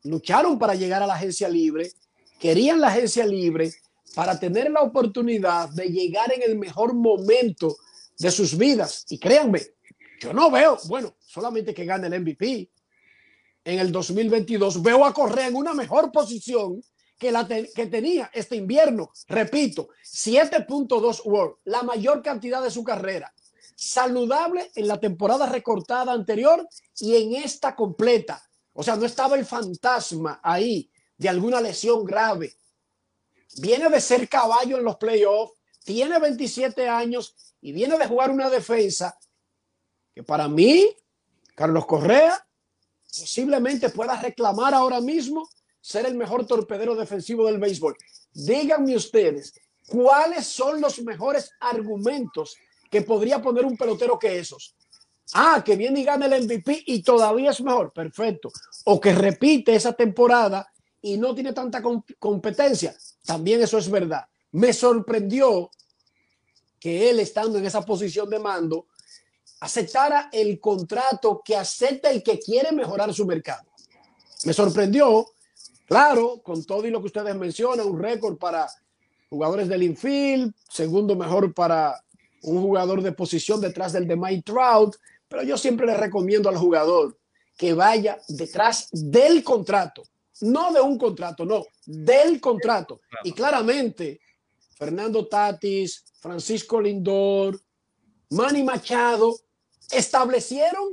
lucharon 0.03 0.59
para 0.59 0.75
llegar 0.75 1.01
a 1.01 1.07
la 1.07 1.15
agencia 1.15 1.47
libre, 1.47 1.91
querían 2.39 2.81
la 2.81 2.87
agencia 2.87 3.25
libre 3.25 3.73
para 4.13 4.39
tener 4.39 4.71
la 4.71 4.81
oportunidad 4.81 5.69
de 5.69 5.87
llegar 5.87 6.31
en 6.33 6.43
el 6.43 6.57
mejor 6.57 6.93
momento 6.93 7.75
de 8.17 8.31
sus 8.31 8.57
vidas. 8.57 9.05
Y 9.09 9.19
créanme, 9.19 9.61
yo 10.19 10.33
no 10.33 10.51
veo, 10.51 10.77
bueno, 10.85 11.15
solamente 11.19 11.73
que 11.73 11.85
gane 11.85 12.07
el 12.07 12.21
MVP 12.21 12.69
en 13.65 13.79
el 13.79 13.91
2022. 13.91 14.81
Veo 14.81 15.05
a 15.05 15.13
Correa 15.13 15.47
en 15.47 15.55
una 15.55 15.73
mejor 15.73 16.11
posición 16.11 16.81
que 17.17 17.31
la 17.31 17.47
que 17.47 17.87
tenía 17.87 18.29
este 18.33 18.55
invierno. 18.55 19.11
Repito, 19.27 19.89
7.2 20.03 21.21
World, 21.25 21.55
la 21.65 21.83
mayor 21.83 22.21
cantidad 22.21 22.61
de 22.61 22.71
su 22.71 22.83
carrera. 22.83 23.33
Saludable 23.75 24.71
en 24.75 24.87
la 24.87 24.99
temporada 24.99 25.47
recortada 25.47 26.13
anterior 26.13 26.67
y 26.99 27.15
en 27.15 27.35
esta 27.43 27.75
completa. 27.75 28.41
O 28.73 28.83
sea, 28.83 28.95
no 28.95 29.05
estaba 29.05 29.35
el 29.35 29.45
fantasma 29.45 30.39
ahí 30.43 30.89
de 31.17 31.29
alguna 31.29 31.61
lesión 31.61 32.03
grave. 32.03 32.53
Viene 33.57 33.89
de 33.89 34.01
ser 34.01 34.27
caballo 34.27 34.77
en 34.77 34.83
los 34.83 34.97
playoffs, 34.97 35.53
tiene 35.83 36.19
27 36.19 36.87
años 36.87 37.35
y 37.61 37.71
viene 37.71 37.97
de 37.97 38.07
jugar 38.07 38.31
una 38.31 38.49
defensa 38.49 39.17
que 40.13 40.23
para 40.23 40.47
mí, 40.47 40.95
Carlos 41.55 41.85
Correa 41.85 42.45
posiblemente 43.07 43.89
pueda 43.89 44.19
reclamar 44.19 44.73
ahora 44.73 45.01
mismo 45.01 45.47
ser 45.81 46.05
el 46.05 46.15
mejor 46.15 46.45
torpedero 46.45 46.95
defensivo 46.95 47.45
del 47.45 47.59
béisbol. 47.59 47.95
Díganme 48.31 48.95
ustedes, 48.95 49.53
¿cuáles 49.87 50.47
son 50.47 50.81
los 50.81 51.01
mejores 51.01 51.51
argumentos 51.59 52.55
que 52.89 53.01
podría 53.01 53.41
poner 53.41 53.65
un 53.65 53.77
pelotero 53.77 54.17
que 54.17 54.39
esos? 54.39 54.75
Ah, 55.33 55.63
que 55.65 55.75
viene 55.75 56.01
y 56.01 56.03
gana 56.03 56.27
el 56.27 56.45
MVP 56.45 56.83
y 56.85 57.01
todavía 57.01 57.51
es 57.51 57.61
mejor, 57.61 57.91
perfecto. 57.91 58.51
O 58.85 58.99
que 58.99 59.13
repite 59.13 59.75
esa 59.75 59.93
temporada 59.93 60.71
y 61.01 61.17
no 61.17 61.33
tiene 61.33 61.53
tanta 61.53 61.81
competencia, 62.19 62.95
también 63.25 63.61
eso 63.61 63.77
es 63.77 63.89
verdad. 63.89 64.25
Me 64.51 64.73
sorprendió 64.73 65.71
que 66.79 67.09
él 67.09 67.19
estando 67.19 67.57
en 67.57 67.65
esa 67.65 67.81
posición 67.81 68.29
de 68.29 68.39
mando 68.39 68.87
aceptara 69.61 70.29
el 70.33 70.59
contrato 70.59 71.41
que 71.43 71.55
acepta 71.55 72.11
el 72.11 72.21
que 72.21 72.39
quiere 72.39 72.73
mejorar 72.73 73.13
su 73.13 73.25
mercado. 73.25 73.63
Me 74.43 74.51
sorprendió, 74.51 75.25
claro, 75.85 76.41
con 76.43 76.65
todo 76.65 76.85
y 76.85 76.91
lo 76.91 76.99
que 76.99 77.07
ustedes 77.07 77.33
mencionan, 77.35 77.87
un 77.87 77.97
récord 77.97 78.37
para 78.37 78.67
jugadores 79.29 79.69
del 79.69 79.83
infield, 79.83 80.53
segundo 80.69 81.15
mejor 81.15 81.53
para 81.53 82.03
un 82.43 82.61
jugador 82.61 83.01
de 83.01 83.13
posición 83.13 83.61
detrás 83.61 83.93
del 83.93 84.05
de 84.05 84.17
Mike 84.17 84.43
Trout, 84.45 84.97
pero 85.29 85.43
yo 85.43 85.57
siempre 85.57 85.87
le 85.87 85.95
recomiendo 85.95 86.49
al 86.49 86.57
jugador 86.57 87.17
que 87.57 87.73
vaya 87.73 88.19
detrás 88.27 88.89
del 88.91 89.43
contrato, 89.43 90.03
no 90.41 90.71
de 90.73 90.81
un 90.81 90.97
contrato, 90.97 91.45
no, 91.45 91.65
del 91.85 92.39
contrato. 92.39 93.01
Y 93.23 93.31
claramente, 93.31 94.19
Fernando 94.77 95.27
Tatis, 95.27 96.03
Francisco 96.19 96.81
Lindor, 96.81 97.59
Manny 98.29 98.63
Machado 98.63 99.35
establecieron 99.91 100.89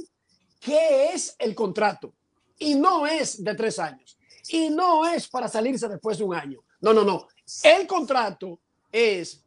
qué 0.60 1.12
es 1.14 1.34
el 1.38 1.54
contrato 1.54 2.12
y 2.58 2.74
no 2.74 3.06
es 3.06 3.42
de 3.42 3.54
tres 3.54 3.78
años 3.78 4.18
y 4.48 4.68
no 4.70 5.06
es 5.06 5.28
para 5.28 5.48
salirse 5.48 5.88
después 5.88 6.18
de 6.18 6.24
un 6.24 6.34
año. 6.34 6.62
No, 6.80 6.92
no, 6.92 7.04
no. 7.04 7.28
El 7.62 7.86
contrato 7.86 8.60
es 8.92 9.42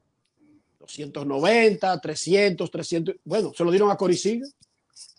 290, 0.80 2.02
300, 2.02 2.72
300. 2.72 3.16
Bueno, 3.24 3.52
se 3.56 3.64
lo 3.64 3.72
dieron 3.72 3.92
a 3.92 3.98
Cory 3.98 4.18
Seager. 4.18 4.48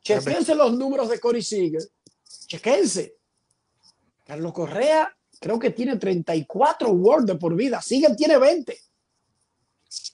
Chequense 0.03 0.55
los 0.55 0.73
números 0.77 1.09
de 1.09 1.19
Cory 1.19 1.43
Seager. 1.43 1.83
Chequense. 2.47 3.17
Carlos 4.25 4.53
Correa 4.53 5.15
creo 5.39 5.59
que 5.59 5.71
tiene 5.71 5.97
34 5.97 6.91
World 6.91 7.29
de 7.29 7.35
por 7.37 7.55
vida. 7.55 7.81
Seager 7.83 8.17
tiene 8.17 8.39
20. 8.39 8.77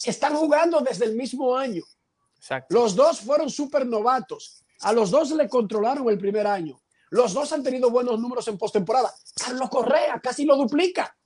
Están 0.05 0.35
jugando 0.35 0.81
desde 0.81 1.05
el 1.05 1.14
mismo 1.14 1.57
año. 1.57 1.85
Los 2.69 2.97
dos 2.97 3.21
fueron 3.21 3.49
súper 3.49 3.87
novatos. 3.87 4.64
A 4.81 4.93
los 4.93 5.11
dos 5.11 5.31
le 5.33 5.49
controlaron 5.49 6.09
el 6.09 6.19
primer 6.19 6.47
año. 6.47 6.81
Los 7.11 7.33
dos 7.33 7.52
han 7.52 7.62
tenido 7.62 7.90
buenos 7.90 8.19
números 8.19 8.47
en 8.49 8.59
postemporada. 8.59 9.12
Carlos 9.37 9.69
Correa 9.69 10.21
casi 10.21 10.45
lo 10.45 10.57
duplica. 10.57 11.17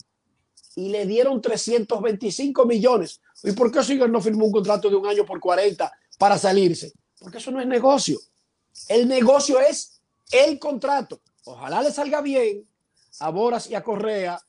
Y 0.76 0.88
le 0.88 1.06
dieron 1.06 1.40
325 1.40 2.66
millones. 2.66 3.20
¿Y 3.44 3.52
por 3.52 3.70
qué 3.70 3.82
Seager 3.82 4.10
no 4.10 4.20
firmó 4.20 4.46
un 4.46 4.52
contrato 4.52 4.90
de 4.90 4.96
un 4.96 5.06
año 5.06 5.24
por 5.24 5.38
40 5.38 5.90
para 6.18 6.36
salirse? 6.36 6.92
Porque 7.18 7.38
eso 7.38 7.50
no 7.50 7.60
es 7.60 7.66
negocio. 7.66 8.18
El 8.88 9.06
negocio 9.06 9.60
es 9.60 10.02
el 10.32 10.58
contrato. 10.58 11.20
Ojalá 11.44 11.80
le 11.82 11.92
salga 11.92 12.20
bien 12.20 12.66
a 13.20 13.30
Boras 13.30 13.68
y 13.70 13.74
a 13.74 13.82
Correa, 13.82 14.40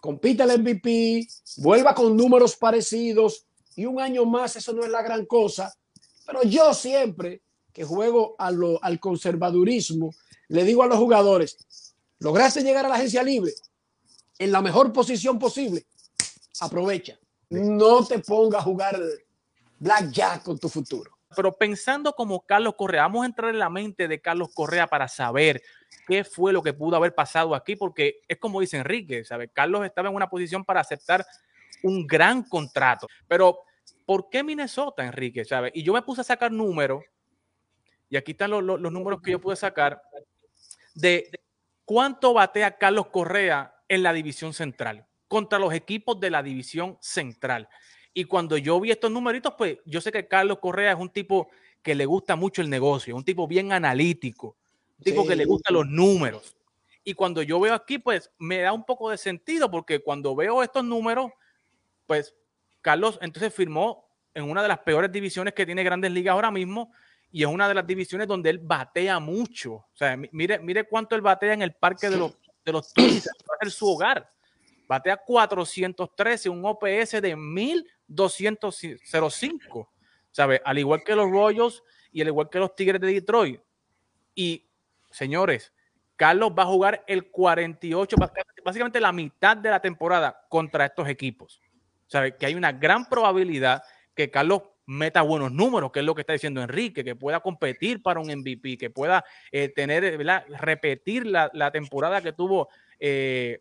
compita 0.00 0.44
el 0.44 0.60
MVP, 0.60 1.26
vuelva 1.58 1.94
con 1.94 2.16
números 2.16 2.56
parecidos 2.56 3.46
y 3.76 3.86
un 3.86 4.00
año 4.00 4.24
más, 4.24 4.56
eso 4.56 4.72
no 4.72 4.84
es 4.84 4.90
la 4.90 5.02
gran 5.02 5.26
cosa. 5.26 5.74
Pero 6.26 6.42
yo 6.42 6.74
siempre 6.74 7.42
que 7.72 7.84
juego 7.84 8.34
a 8.38 8.50
lo, 8.50 8.82
al 8.82 8.98
conservadurismo, 8.98 10.10
le 10.48 10.64
digo 10.64 10.82
a 10.82 10.86
los 10.86 10.98
jugadores, 10.98 11.56
lograste 12.18 12.62
llegar 12.62 12.86
a 12.86 12.88
la 12.88 12.96
agencia 12.96 13.22
libre 13.22 13.52
en 14.38 14.52
la 14.52 14.62
mejor 14.62 14.92
posición 14.92 15.38
posible, 15.38 15.86
aprovecha. 16.60 17.18
No 17.50 18.04
te 18.04 18.18
ponga 18.18 18.58
a 18.58 18.62
jugar 18.62 19.00
blackjack 19.78 20.42
con 20.42 20.58
tu 20.58 20.68
futuro. 20.68 21.17
Pero 21.34 21.56
pensando 21.56 22.14
como 22.14 22.44
Carlos 22.46 22.74
Correa, 22.76 23.02
vamos 23.02 23.22
a 23.22 23.26
entrar 23.26 23.50
en 23.50 23.58
la 23.58 23.68
mente 23.68 24.08
de 24.08 24.20
Carlos 24.20 24.48
Correa 24.54 24.86
para 24.86 25.08
saber 25.08 25.62
qué 26.06 26.24
fue 26.24 26.52
lo 26.52 26.62
que 26.62 26.72
pudo 26.72 26.96
haber 26.96 27.14
pasado 27.14 27.54
aquí, 27.54 27.76
porque 27.76 28.20
es 28.26 28.38
como 28.38 28.60
dice 28.60 28.78
Enrique, 28.78 29.24
¿sabe? 29.24 29.48
Carlos 29.48 29.84
estaba 29.84 30.08
en 30.08 30.14
una 30.14 30.30
posición 30.30 30.64
para 30.64 30.80
aceptar 30.80 31.26
un 31.82 32.06
gran 32.06 32.42
contrato. 32.42 33.06
Pero, 33.26 33.60
¿por 34.06 34.30
qué 34.30 34.42
Minnesota, 34.42 35.04
Enrique? 35.04 35.44
¿Sabe? 35.44 35.70
Y 35.74 35.82
yo 35.82 35.92
me 35.92 36.02
puse 36.02 36.22
a 36.22 36.24
sacar 36.24 36.50
números, 36.50 37.04
y 38.08 38.16
aquí 38.16 38.32
están 38.32 38.50
los, 38.50 38.62
los, 38.62 38.80
los 38.80 38.90
números 38.90 39.20
que 39.20 39.32
yo 39.32 39.40
pude 39.40 39.56
sacar, 39.56 40.00
de 40.94 41.30
cuánto 41.84 42.32
batea 42.32 42.78
Carlos 42.78 43.08
Correa 43.08 43.74
en 43.86 44.02
la 44.02 44.12
división 44.12 44.54
central 44.54 45.06
contra 45.28 45.58
los 45.58 45.72
equipos 45.74 46.18
de 46.18 46.30
la 46.30 46.42
división 46.42 46.96
central. 47.00 47.68
Y 48.14 48.24
cuando 48.24 48.56
yo 48.56 48.80
vi 48.80 48.90
estos 48.90 49.10
numeritos, 49.10 49.54
pues 49.56 49.78
yo 49.84 50.00
sé 50.00 50.10
que 50.10 50.26
Carlos 50.26 50.58
Correa 50.58 50.92
es 50.92 50.98
un 50.98 51.10
tipo 51.10 51.48
que 51.82 51.94
le 51.94 52.06
gusta 52.06 52.36
mucho 52.36 52.62
el 52.62 52.70
negocio, 52.70 53.14
un 53.14 53.24
tipo 53.24 53.46
bien 53.46 53.72
analítico, 53.72 54.56
un 54.98 55.04
tipo 55.04 55.22
sí. 55.22 55.28
que 55.28 55.36
le 55.36 55.44
gustan 55.44 55.74
los 55.74 55.86
números. 55.86 56.56
Y 57.04 57.14
cuando 57.14 57.42
yo 57.42 57.58
veo 57.60 57.74
aquí, 57.74 57.98
pues 57.98 58.30
me 58.38 58.58
da 58.58 58.72
un 58.72 58.84
poco 58.84 59.10
de 59.10 59.16
sentido, 59.16 59.70
porque 59.70 60.00
cuando 60.00 60.34
veo 60.34 60.62
estos 60.62 60.84
números, 60.84 61.30
pues 62.06 62.34
Carlos 62.80 63.18
entonces 63.22 63.54
firmó 63.54 64.08
en 64.34 64.44
una 64.44 64.62
de 64.62 64.68
las 64.68 64.80
peores 64.80 65.10
divisiones 65.10 65.54
que 65.54 65.64
tiene 65.64 65.82
Grandes 65.82 66.12
Ligas 66.12 66.32
ahora 66.32 66.50
mismo, 66.50 66.92
y 67.30 67.42
es 67.42 67.48
una 67.48 67.68
de 67.68 67.74
las 67.74 67.86
divisiones 67.86 68.26
donde 68.26 68.50
él 68.50 68.58
batea 68.58 69.18
mucho. 69.20 69.72
O 69.72 69.90
sea, 69.94 70.16
mire, 70.32 70.58
mire 70.58 70.84
cuánto 70.84 71.14
él 71.14 71.20
batea 71.20 71.52
en 71.52 71.62
el 71.62 71.74
parque 71.74 72.08
de 72.08 72.16
los, 72.16 72.38
de 72.64 72.72
los 72.72 72.92
Twins, 72.92 73.28
en 73.60 73.70
su 73.70 73.88
hogar. 73.88 74.30
Batea 74.86 75.18
413, 75.18 76.48
un 76.48 76.64
OPS 76.64 77.20
de 77.20 77.36
1205. 78.08 79.92
¿Sabe? 80.30 80.60
Al 80.64 80.78
igual 80.78 81.02
que 81.04 81.14
los 81.14 81.30
Royals 81.30 81.82
y 82.12 82.20
al 82.20 82.28
igual 82.28 82.48
que 82.50 82.58
los 82.58 82.74
Tigres 82.74 83.00
de 83.00 83.12
Detroit. 83.12 83.60
Y, 84.34 84.68
señores, 85.10 85.72
Carlos 86.16 86.52
va 86.56 86.64
a 86.64 86.66
jugar 86.66 87.04
el 87.06 87.30
48, 87.30 88.16
básicamente 88.64 89.00
la 89.00 89.12
mitad 89.12 89.56
de 89.56 89.70
la 89.70 89.80
temporada 89.80 90.46
contra 90.48 90.86
estos 90.86 91.08
equipos. 91.08 91.60
¿Sabe? 92.06 92.36
Que 92.36 92.46
hay 92.46 92.54
una 92.54 92.72
gran 92.72 93.08
probabilidad 93.08 93.82
que 94.14 94.30
Carlos 94.30 94.62
meta 94.88 95.20
buenos 95.20 95.52
números, 95.52 95.92
que 95.92 96.00
es 96.00 96.04
lo 96.04 96.14
que 96.14 96.22
está 96.22 96.32
diciendo 96.32 96.62
Enrique, 96.62 97.04
que 97.04 97.14
pueda 97.14 97.40
competir 97.40 98.02
para 98.02 98.20
un 98.20 98.26
MVP, 98.26 98.78
que 98.78 98.88
pueda 98.88 99.22
eh, 99.52 99.68
tener, 99.68 100.16
¿verdad? 100.16 100.44
repetir 100.48 101.26
la, 101.26 101.70
temporada 101.70 102.22
que 102.22 102.32
tuvo 102.32 102.68
eh, 102.98 103.60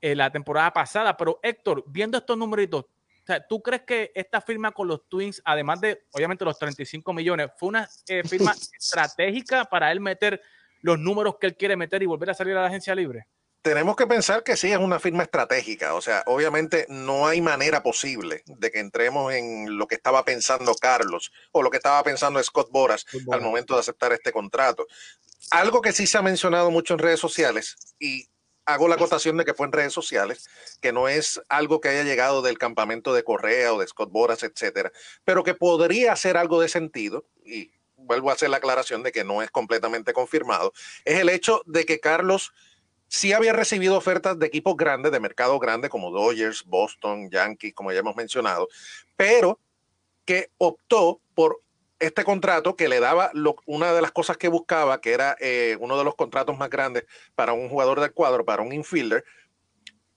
eh, 0.00 0.14
la 0.14 0.30
temporada 0.30 0.72
pasada. 0.72 1.16
Pero 1.16 1.40
Héctor, 1.42 1.84
viendo 1.88 2.16
estos 2.16 2.38
numeritos, 2.38 2.86
sea, 3.28 3.46
¿tú 3.46 3.62
crees 3.62 3.82
que 3.82 4.12
esta 4.14 4.40
firma 4.40 4.72
con 4.72 4.88
los 4.88 5.08
Twins, 5.08 5.40
además 5.44 5.80
de 5.80 6.06
obviamente 6.12 6.44
los 6.44 6.58
35 6.58 7.12
millones, 7.12 7.50
fue 7.58 7.68
una 7.68 7.88
eh, 8.06 8.22
firma 8.26 8.54
estratégica 8.78 9.64
para 9.64 9.92
él 9.92 10.00
meter 10.00 10.40
los 10.80 10.98
números 10.98 11.36
que 11.40 11.48
él 11.48 11.56
quiere 11.56 11.76
meter 11.76 12.02
y 12.02 12.06
volver 12.06 12.30
a 12.30 12.34
salir 12.34 12.56
a 12.56 12.62
la 12.62 12.68
agencia 12.68 12.94
libre? 12.94 13.26
tenemos 13.62 13.96
que 13.96 14.06
pensar 14.06 14.42
que 14.42 14.56
sí 14.56 14.72
es 14.72 14.78
una 14.78 14.98
firma 14.98 15.24
estratégica. 15.24 15.94
O 15.94 16.00
sea, 16.00 16.22
obviamente 16.26 16.86
no 16.88 17.26
hay 17.26 17.40
manera 17.40 17.82
posible 17.82 18.42
de 18.46 18.70
que 18.70 18.80
entremos 18.80 19.32
en 19.34 19.76
lo 19.76 19.86
que 19.86 19.96
estaba 19.96 20.24
pensando 20.24 20.74
Carlos 20.74 21.32
o 21.52 21.62
lo 21.62 21.70
que 21.70 21.76
estaba 21.76 22.02
pensando 22.02 22.42
Scott 22.42 22.70
Boras 22.70 23.04
al 23.30 23.40
momento 23.40 23.74
de 23.74 23.80
aceptar 23.80 24.12
este 24.12 24.32
contrato. 24.32 24.86
Algo 25.50 25.80
que 25.82 25.92
sí 25.92 26.06
se 26.06 26.18
ha 26.18 26.22
mencionado 26.22 26.70
mucho 26.70 26.94
en 26.94 27.00
redes 27.00 27.20
sociales 27.20 27.76
y 27.98 28.28
hago 28.68 28.86
la 28.86 28.96
acotación 28.96 29.38
de 29.38 29.46
que 29.46 29.54
fue 29.54 29.64
en 29.64 29.72
redes 29.72 29.94
sociales, 29.94 30.46
que 30.82 30.92
no 30.92 31.08
es 31.08 31.40
algo 31.48 31.80
que 31.80 31.88
haya 31.88 32.04
llegado 32.04 32.42
del 32.42 32.58
campamento 32.58 33.14
de 33.14 33.24
Correa 33.24 33.72
o 33.72 33.80
de 33.80 33.86
Scott 33.86 34.12
Boras, 34.12 34.42
etcétera, 34.42 34.92
pero 35.24 35.42
que 35.42 35.54
podría 35.54 36.14
ser 36.16 36.36
algo 36.36 36.60
de 36.60 36.68
sentido 36.68 37.24
y 37.46 37.70
vuelvo 37.96 38.28
a 38.28 38.34
hacer 38.34 38.50
la 38.50 38.58
aclaración 38.58 39.02
de 39.02 39.10
que 39.10 39.24
no 39.24 39.40
es 39.40 39.50
completamente 39.50 40.12
confirmado, 40.12 40.74
es 41.06 41.18
el 41.18 41.30
hecho 41.30 41.62
de 41.64 41.86
que 41.86 41.98
Carlos 41.98 42.52
sí 43.08 43.32
había 43.32 43.54
recibido 43.54 43.96
ofertas 43.96 44.38
de 44.38 44.46
equipos 44.46 44.76
grandes, 44.76 45.12
de 45.12 45.20
mercado 45.20 45.58
grande, 45.58 45.88
como 45.88 46.10
Dodgers, 46.10 46.62
Boston, 46.66 47.30
Yankees, 47.30 47.72
como 47.72 47.90
ya 47.90 48.00
hemos 48.00 48.16
mencionado, 48.16 48.68
pero 49.16 49.58
que 50.26 50.50
optó 50.58 51.22
por 51.34 51.62
este 51.98 52.24
contrato 52.24 52.76
que 52.76 52.88
le 52.88 53.00
daba 53.00 53.30
lo, 53.34 53.56
una 53.66 53.92
de 53.92 54.02
las 54.02 54.12
cosas 54.12 54.36
que 54.36 54.48
buscaba, 54.48 55.00
que 55.00 55.12
era 55.12 55.36
eh, 55.40 55.76
uno 55.80 55.98
de 55.98 56.04
los 56.04 56.14
contratos 56.14 56.56
más 56.56 56.70
grandes 56.70 57.04
para 57.34 57.52
un 57.52 57.68
jugador 57.68 58.00
del 58.00 58.12
cuadro, 58.12 58.44
para 58.44 58.62
un 58.62 58.72
infielder, 58.72 59.24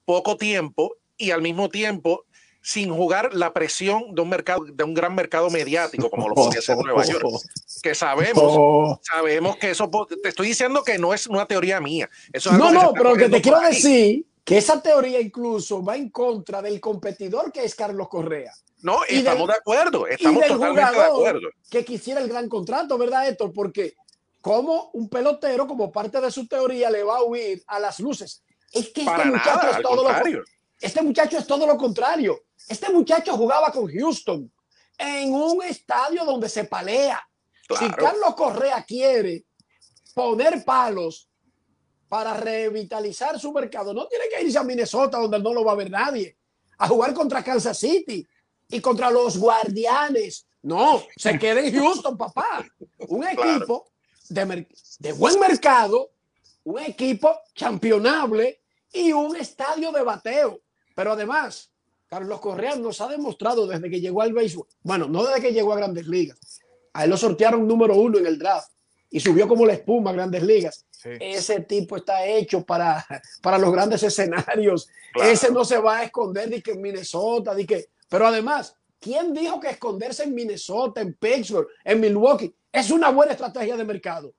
poco 0.05 0.37
tiempo 0.37 0.95
y 1.17 1.31
al 1.31 1.41
mismo 1.41 1.69
tiempo 1.69 2.25
sin 2.61 2.93
jugar 2.93 3.33
la 3.33 3.53
presión 3.53 4.13
de 4.13 4.21
un 4.21 4.29
mercado, 4.29 4.63
de 4.65 4.83
un 4.83 4.93
gran 4.93 5.15
mercado 5.15 5.49
mediático 5.49 6.09
como 6.11 6.29
lo 6.29 6.35
podría 6.35 6.61
ser 6.61 6.77
Nueva 6.77 7.03
York. 7.03 7.25
Que 7.81 7.95
sabemos, 7.95 8.99
sabemos 9.01 9.57
que 9.57 9.71
eso, 9.71 9.89
te 10.21 10.29
estoy 10.29 10.49
diciendo 10.49 10.83
que 10.83 10.99
no 10.99 11.15
es 11.15 11.25
una 11.25 11.47
teoría 11.47 11.81
mía. 11.81 12.07
Eso 12.31 12.51
es 12.51 12.57
no, 12.59 12.71
no, 12.71 12.93
pero 12.93 13.15
que 13.15 13.27
te 13.27 13.41
quiero 13.41 13.57
ahí. 13.57 13.73
decir 13.73 14.25
que 14.43 14.59
esa 14.59 14.83
teoría 14.83 15.19
incluso 15.19 15.83
va 15.83 15.95
en 15.95 16.09
contra 16.09 16.61
del 16.61 16.79
competidor 16.79 17.51
que 17.51 17.63
es 17.63 17.73
Carlos 17.73 18.07
Correa. 18.07 18.53
No, 18.81 18.99
y 19.07 19.17
estamos 19.17 19.47
del, 19.47 19.47
de 19.47 19.53
acuerdo, 19.53 20.07
estamos 20.07 20.41
totalmente 20.47 20.97
de 20.97 21.05
acuerdo. 21.05 21.49
Que 21.69 21.85
quisiera 21.85 22.21
el 22.21 22.27
gran 22.27 22.49
contrato, 22.49 22.97
¿verdad, 22.97 23.27
Héctor? 23.27 23.51
Porque 23.53 23.95
como 24.41 24.89
un 24.93 25.07
pelotero, 25.07 25.67
como 25.67 25.91
parte 25.91 26.19
de 26.19 26.31
su 26.31 26.47
teoría, 26.47 26.89
le 26.89 27.03
va 27.03 27.17
a 27.17 27.23
huir 27.23 27.63
a 27.67 27.79
las 27.79 27.99
luces. 27.99 28.43
Es 28.71 28.89
que 28.89 29.01
este 29.01 29.25
muchacho 29.25 29.55
nada, 29.55 29.77
es 29.77 29.83
todo 29.83 30.03
contrario. 30.03 30.37
lo 30.39 30.45
este 30.79 31.01
muchacho 31.03 31.37
es 31.37 31.45
todo 31.47 31.67
lo 31.67 31.77
contrario. 31.77 32.43
Este 32.67 32.89
muchacho 32.91 33.37
jugaba 33.37 33.71
con 33.71 33.87
Houston 33.87 34.51
en 34.97 35.33
un 35.33 35.63
estadio 35.63 36.25
donde 36.25 36.49
se 36.49 36.63
palea. 36.63 37.21
Claro. 37.67 37.85
Si 37.85 37.93
Carlos 37.93 38.35
Correa 38.35 38.83
quiere 38.83 39.45
poner 40.15 40.65
palos 40.65 41.29
para 42.09 42.33
revitalizar 42.33 43.39
su 43.39 43.53
mercado, 43.53 43.93
no 43.93 44.07
tiene 44.07 44.25
que 44.27 44.43
irse 44.43 44.57
a 44.57 44.63
Minnesota 44.63 45.19
donde 45.19 45.39
no 45.39 45.53
lo 45.53 45.63
va 45.63 45.73
a 45.73 45.75
ver 45.75 45.91
nadie, 45.91 46.35
a 46.79 46.87
jugar 46.87 47.13
contra 47.13 47.43
Kansas 47.43 47.77
City 47.77 48.27
y 48.71 48.79
contra 48.81 49.11
los 49.11 49.37
guardianes. 49.37 50.47
No, 50.63 51.03
se 51.15 51.37
queda 51.37 51.59
en 51.59 51.75
Houston, 51.75 52.17
papá. 52.17 52.65
Un 53.07 53.27
equipo 53.27 53.91
de, 54.29 54.67
de 54.99 55.13
buen 55.13 55.39
mercado, 55.39 56.11
un 56.63 56.79
equipo 56.79 57.39
championable 57.53 58.61
y 58.93 59.11
un 59.11 59.35
estadio 59.35 59.91
de 59.91 60.03
bateo. 60.03 60.61
Pero 60.95 61.13
además, 61.13 61.71
Carlos 62.07 62.39
Correa 62.39 62.75
nos 62.75 63.01
ha 63.01 63.07
demostrado 63.07 63.65
desde 63.67 63.89
que 63.89 64.01
llegó 64.01 64.21
al 64.21 64.33
béisbol, 64.33 64.67
bueno, 64.83 65.07
no 65.07 65.23
desde 65.23 65.41
que 65.41 65.53
llegó 65.53 65.73
a 65.73 65.77
Grandes 65.77 66.07
Ligas, 66.07 66.37
a 66.93 67.05
él 67.05 67.09
lo 67.09 67.17
sortearon 67.17 67.67
número 67.67 67.95
uno 67.95 68.17
en 68.17 68.25
el 68.25 68.37
draft 68.37 68.69
y 69.09 69.19
subió 69.19 69.47
como 69.47 69.65
la 69.65 69.73
espuma 69.73 70.11
a 70.11 70.13
Grandes 70.13 70.43
Ligas. 70.43 70.85
Sí. 70.91 71.09
Ese 71.19 71.61
tipo 71.61 71.97
está 71.97 72.25
hecho 72.25 72.63
para, 72.63 73.05
para 73.41 73.57
los 73.57 73.71
grandes 73.71 74.03
escenarios. 74.03 74.87
Claro. 75.13 75.31
Ese 75.31 75.51
no 75.51 75.65
se 75.65 75.77
va 75.77 75.99
a 75.99 76.03
esconder 76.03 76.49
de 76.49 76.61
que 76.61 76.71
en 76.71 76.81
Minnesota, 76.81 77.55
de 77.55 77.65
que, 77.65 77.89
pero 78.11 78.27
además, 78.27 78.75
¿quién 78.99 79.33
dijo 79.33 79.59
que 79.61 79.69
esconderse 79.69 80.23
en 80.23 80.35
Minnesota, 80.35 80.99
en 80.99 81.13
Pittsburgh, 81.13 81.67
en 81.85 82.01
Milwaukee 82.01 82.53
es 82.73 82.91
una 82.91 83.09
buena 83.09 83.31
estrategia 83.31 83.77
de 83.77 83.85
mercado? 83.85 84.33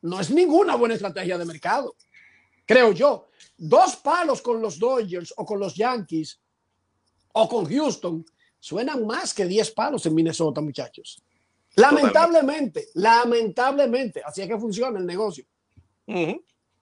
No 0.01 0.19
es 0.19 0.29
ninguna 0.29 0.75
buena 0.75 0.95
estrategia 0.95 1.37
de 1.37 1.45
mercado, 1.45 1.95
creo 2.65 2.91
yo. 2.91 3.29
Dos 3.57 3.97
palos 3.97 4.41
con 4.41 4.61
los 4.61 4.79
Dodgers 4.79 5.33
o 5.37 5.45
con 5.45 5.59
los 5.59 5.75
Yankees 5.75 6.39
o 7.33 7.47
con 7.47 7.65
Houston 7.65 8.25
suenan 8.59 9.05
más 9.05 9.33
que 9.33 9.45
10 9.45 9.71
palos 9.71 10.05
en 10.05 10.15
Minnesota, 10.15 10.61
muchachos. 10.61 11.23
Lamentablemente, 11.75 12.87
lamentablemente, 12.95 14.21
así 14.25 14.41
es 14.41 14.47
que 14.47 14.57
funciona 14.57 14.99
el 14.99 15.05
negocio. 15.05 15.45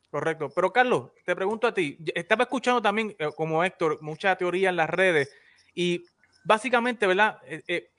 Correcto. 0.10 0.50
Pero 0.50 0.72
Carlos, 0.72 1.12
te 1.26 1.36
pregunto 1.36 1.68
a 1.68 1.74
ti, 1.74 1.98
estaba 2.16 2.44
escuchando 2.44 2.82
también, 2.82 3.16
eh, 3.20 3.30
como 3.36 3.64
Héctor, 3.64 4.02
mucha 4.02 4.36
teoría 4.36 4.70
en 4.70 4.78
las 4.78 4.90
redes 4.90 5.30
y 5.76 6.04
básicamente, 6.44 7.06
¿verdad? 7.06 7.38
Eh, 7.46 7.62
eh, 7.68 7.92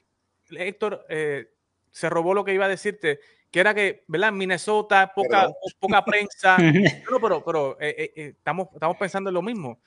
Héctor 0.50 1.06
se 1.90 2.08
robó 2.08 2.32
lo 2.32 2.44
que 2.44 2.54
iba 2.54 2.64
a 2.64 2.68
decirte 2.68 3.20
que 3.50 3.60
era 3.60 3.74
que, 3.74 4.04
¿verdad? 4.06 4.32
Minnesota, 4.32 5.12
poca, 5.14 5.50
poca 5.78 6.04
prensa. 6.04 6.56
no, 7.10 7.20
pero, 7.20 7.44
pero 7.44 7.80
eh, 7.80 7.94
eh, 7.98 8.12
eh, 8.16 8.34
estamos, 8.36 8.68
estamos 8.72 8.96
pensando 8.96 9.30
en 9.30 9.34
lo 9.34 9.42
mismo. 9.42 9.80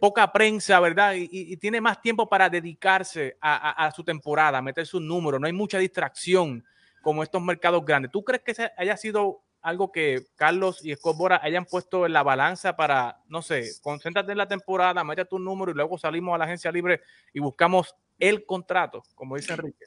poca 0.00 0.30
prensa, 0.32 0.80
¿verdad? 0.80 1.14
Y, 1.16 1.56
tiene 1.58 1.80
más 1.80 2.02
tiempo 2.02 2.28
para 2.28 2.50
dedicarse 2.50 3.36
a, 3.40 3.90
su 3.94 4.04
temporada, 4.04 4.58
a 4.58 4.62
meter 4.62 4.86
sus 4.86 5.00
números. 5.00 5.40
No 5.40 5.46
hay 5.46 5.52
mucha 5.52 5.78
distracción 5.78 6.64
como 7.02 7.22
estos 7.22 7.42
mercados 7.42 7.84
grandes. 7.84 8.10
¿Tú 8.10 8.24
crees 8.24 8.42
que 8.42 8.70
haya 8.76 8.96
sido 8.96 9.42
algo 9.62 9.90
que 9.90 10.26
Carlos 10.36 10.84
y 10.84 10.94
Scott 10.94 11.16
Bora 11.16 11.40
hayan 11.42 11.64
puesto 11.64 12.06
en 12.06 12.12
la 12.12 12.22
balanza 12.22 12.76
para, 12.76 13.20
no 13.28 13.42
sé, 13.42 13.64
concéntrate 13.82 14.32
en 14.32 14.38
la 14.38 14.48
temporada, 14.48 15.02
mete 15.04 15.24
tu 15.24 15.38
número 15.38 15.70
y 15.70 15.74
luego 15.74 15.98
salimos 15.98 16.34
a 16.34 16.38
la 16.38 16.44
agencia 16.44 16.70
libre 16.70 17.00
y 17.32 17.40
buscamos 17.40 17.94
el 18.18 18.44
contrato, 18.46 19.02
como 19.14 19.36
dice 19.36 19.52
Enrique? 19.52 19.84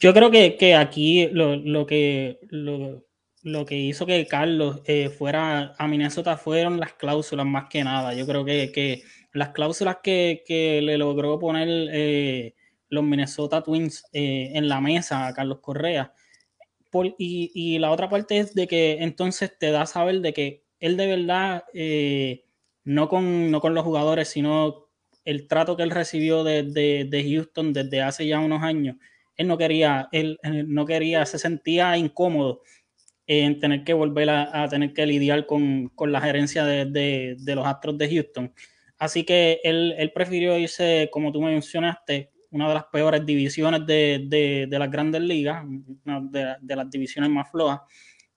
Yo 0.00 0.14
creo 0.14 0.30
que, 0.30 0.74
aquí 0.76 1.26
lo, 1.32 1.86
que, 1.86 2.38
lo, 2.50 3.66
que 3.66 3.76
hizo 3.76 4.06
que 4.06 4.26
Carlos 4.26 4.80
eh, 4.84 5.08
fuera 5.10 5.74
a 5.76 5.88
Minnesota 5.88 6.36
fueron 6.36 6.78
las 6.78 6.92
cláusulas 6.92 7.46
más 7.46 7.64
que 7.68 7.82
nada. 7.82 8.14
Yo 8.14 8.24
creo 8.24 8.44
que, 8.44 9.02
las 9.32 9.50
cláusulas 9.50 9.98
que, 10.02 10.80
le 10.82 10.98
logró 10.98 11.38
poner 11.40 11.68
eh, 11.92 12.54
los 12.88 13.02
Minnesota 13.02 13.62
Twins 13.62 14.04
eh, 14.12 14.52
en 14.54 14.68
la 14.68 14.80
mesa 14.80 15.26
a 15.26 15.34
Carlos 15.34 15.58
Correa. 15.60 16.12
y, 17.18 17.78
la 17.80 17.90
otra 17.90 18.08
parte 18.08 18.38
es 18.38 18.54
de 18.54 18.68
que 18.68 18.98
entonces 19.00 19.58
te 19.58 19.72
da 19.72 19.84
saber 19.86 20.20
de 20.20 20.32
que 20.32 20.64
él 20.78 20.96
de 20.96 21.06
verdad, 21.08 21.64
no, 22.84 23.08
con, 23.08 23.50
no 23.50 23.60
con 23.60 23.74
los 23.74 23.84
jugadores, 23.84 24.28
sino 24.28 24.90
el 25.24 25.48
trato 25.48 25.76
que 25.76 25.82
él 25.82 25.90
recibió 25.90 26.44
de, 26.44 26.62
de 26.62 27.24
Houston 27.32 27.72
desde 27.72 28.00
hace 28.02 28.28
ya 28.28 28.38
unos 28.38 28.62
años 28.62 28.96
él 29.38 29.46
no 29.46 29.56
quería, 29.56 30.08
él, 30.12 30.38
no 30.66 30.84
quería, 30.84 31.24
se 31.24 31.38
sentía 31.38 31.96
incómodo 31.96 32.60
en 33.26 33.60
tener 33.60 33.84
que 33.84 33.94
volver 33.94 34.28
a, 34.30 34.68
tener 34.68 34.92
que 34.92 35.06
lidiar 35.06 35.46
con, 35.46 35.90
la 35.98 36.20
gerencia 36.20 36.64
de, 36.64 37.36
los 37.46 37.66
Astros 37.66 37.96
de 37.96 38.10
Houston. 38.10 38.52
Así 38.98 39.24
que 39.24 39.60
él, 39.62 40.10
prefirió 40.12 40.58
irse, 40.58 41.08
como 41.12 41.30
tú 41.30 41.40
me 41.40 41.52
mencionaste, 41.52 42.32
una 42.50 42.68
de 42.68 42.74
las 42.74 42.84
peores 42.86 43.24
divisiones 43.24 43.86
de, 43.86 44.66
las 44.70 44.90
grandes 44.90 45.20
ligas, 45.22 45.64
una 46.04 46.20
de, 46.60 46.76
las 46.76 46.90
divisiones 46.90 47.30
más 47.30 47.48
flojas, 47.50 47.80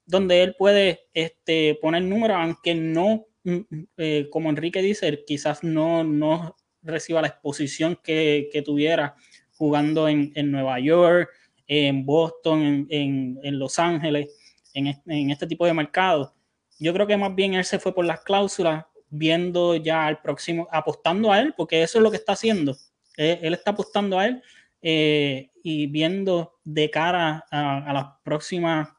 donde 0.06 0.44
él 0.44 0.56
puede 0.56 1.08
este, 1.14 1.80
poner 1.82 2.04
números, 2.04 2.38
aunque 2.38 2.76
no, 2.76 3.26
mm, 3.44 3.60
eh, 3.98 4.28
como 4.30 4.50
Enrique 4.50 4.82
dice, 4.84 5.24
quizás 5.26 5.64
no, 5.64 6.04
no 6.04 6.58
reciba 6.84 7.22
la 7.22 7.30
exposición 7.30 7.98
que, 8.04 8.50
que 8.52 8.62
tuviera 8.62 9.16
jugando 9.62 10.10
en, 10.10 10.34
Nueva 10.50 10.80
York, 10.80 11.30
en 11.68 12.04
Boston, 12.04 12.88
en, 12.90 13.60
Los 13.60 13.78
Ángeles, 13.78 14.36
en, 14.74 15.30
este 15.30 15.46
tipo 15.46 15.68
de 15.68 15.74
mercados. 15.76 16.32
Yo 16.80 16.92
creo 16.96 17.06
que 17.06 17.16
más 17.16 17.36
bien 17.36 17.54
él 17.54 17.64
se 17.64 17.78
fue 17.78 17.94
por 17.94 18.04
las 18.04 18.22
cláusulas, 18.22 18.86
viendo 19.12 19.76
ya 19.76 20.08
al 20.08 20.20
próximo, 20.20 20.68
apostando 20.72 21.32
a 21.32 21.40
él, 21.40 21.54
porque 21.56 21.84
eso 21.84 22.00
es 22.00 22.04
lo 22.04 22.10
que 22.10 22.18
está 22.18 22.32
haciendo. 22.32 22.76
Él, 23.16 23.54
está 23.54 23.70
apostando 23.70 24.18
a 24.18 24.26
él 24.26 24.42
eh, 24.82 25.52
y 25.62 25.86
viendo 25.86 26.56
de 26.64 26.90
cara 26.90 27.46
a, 27.52 27.94
las 27.94 28.06
próximas 28.24 28.90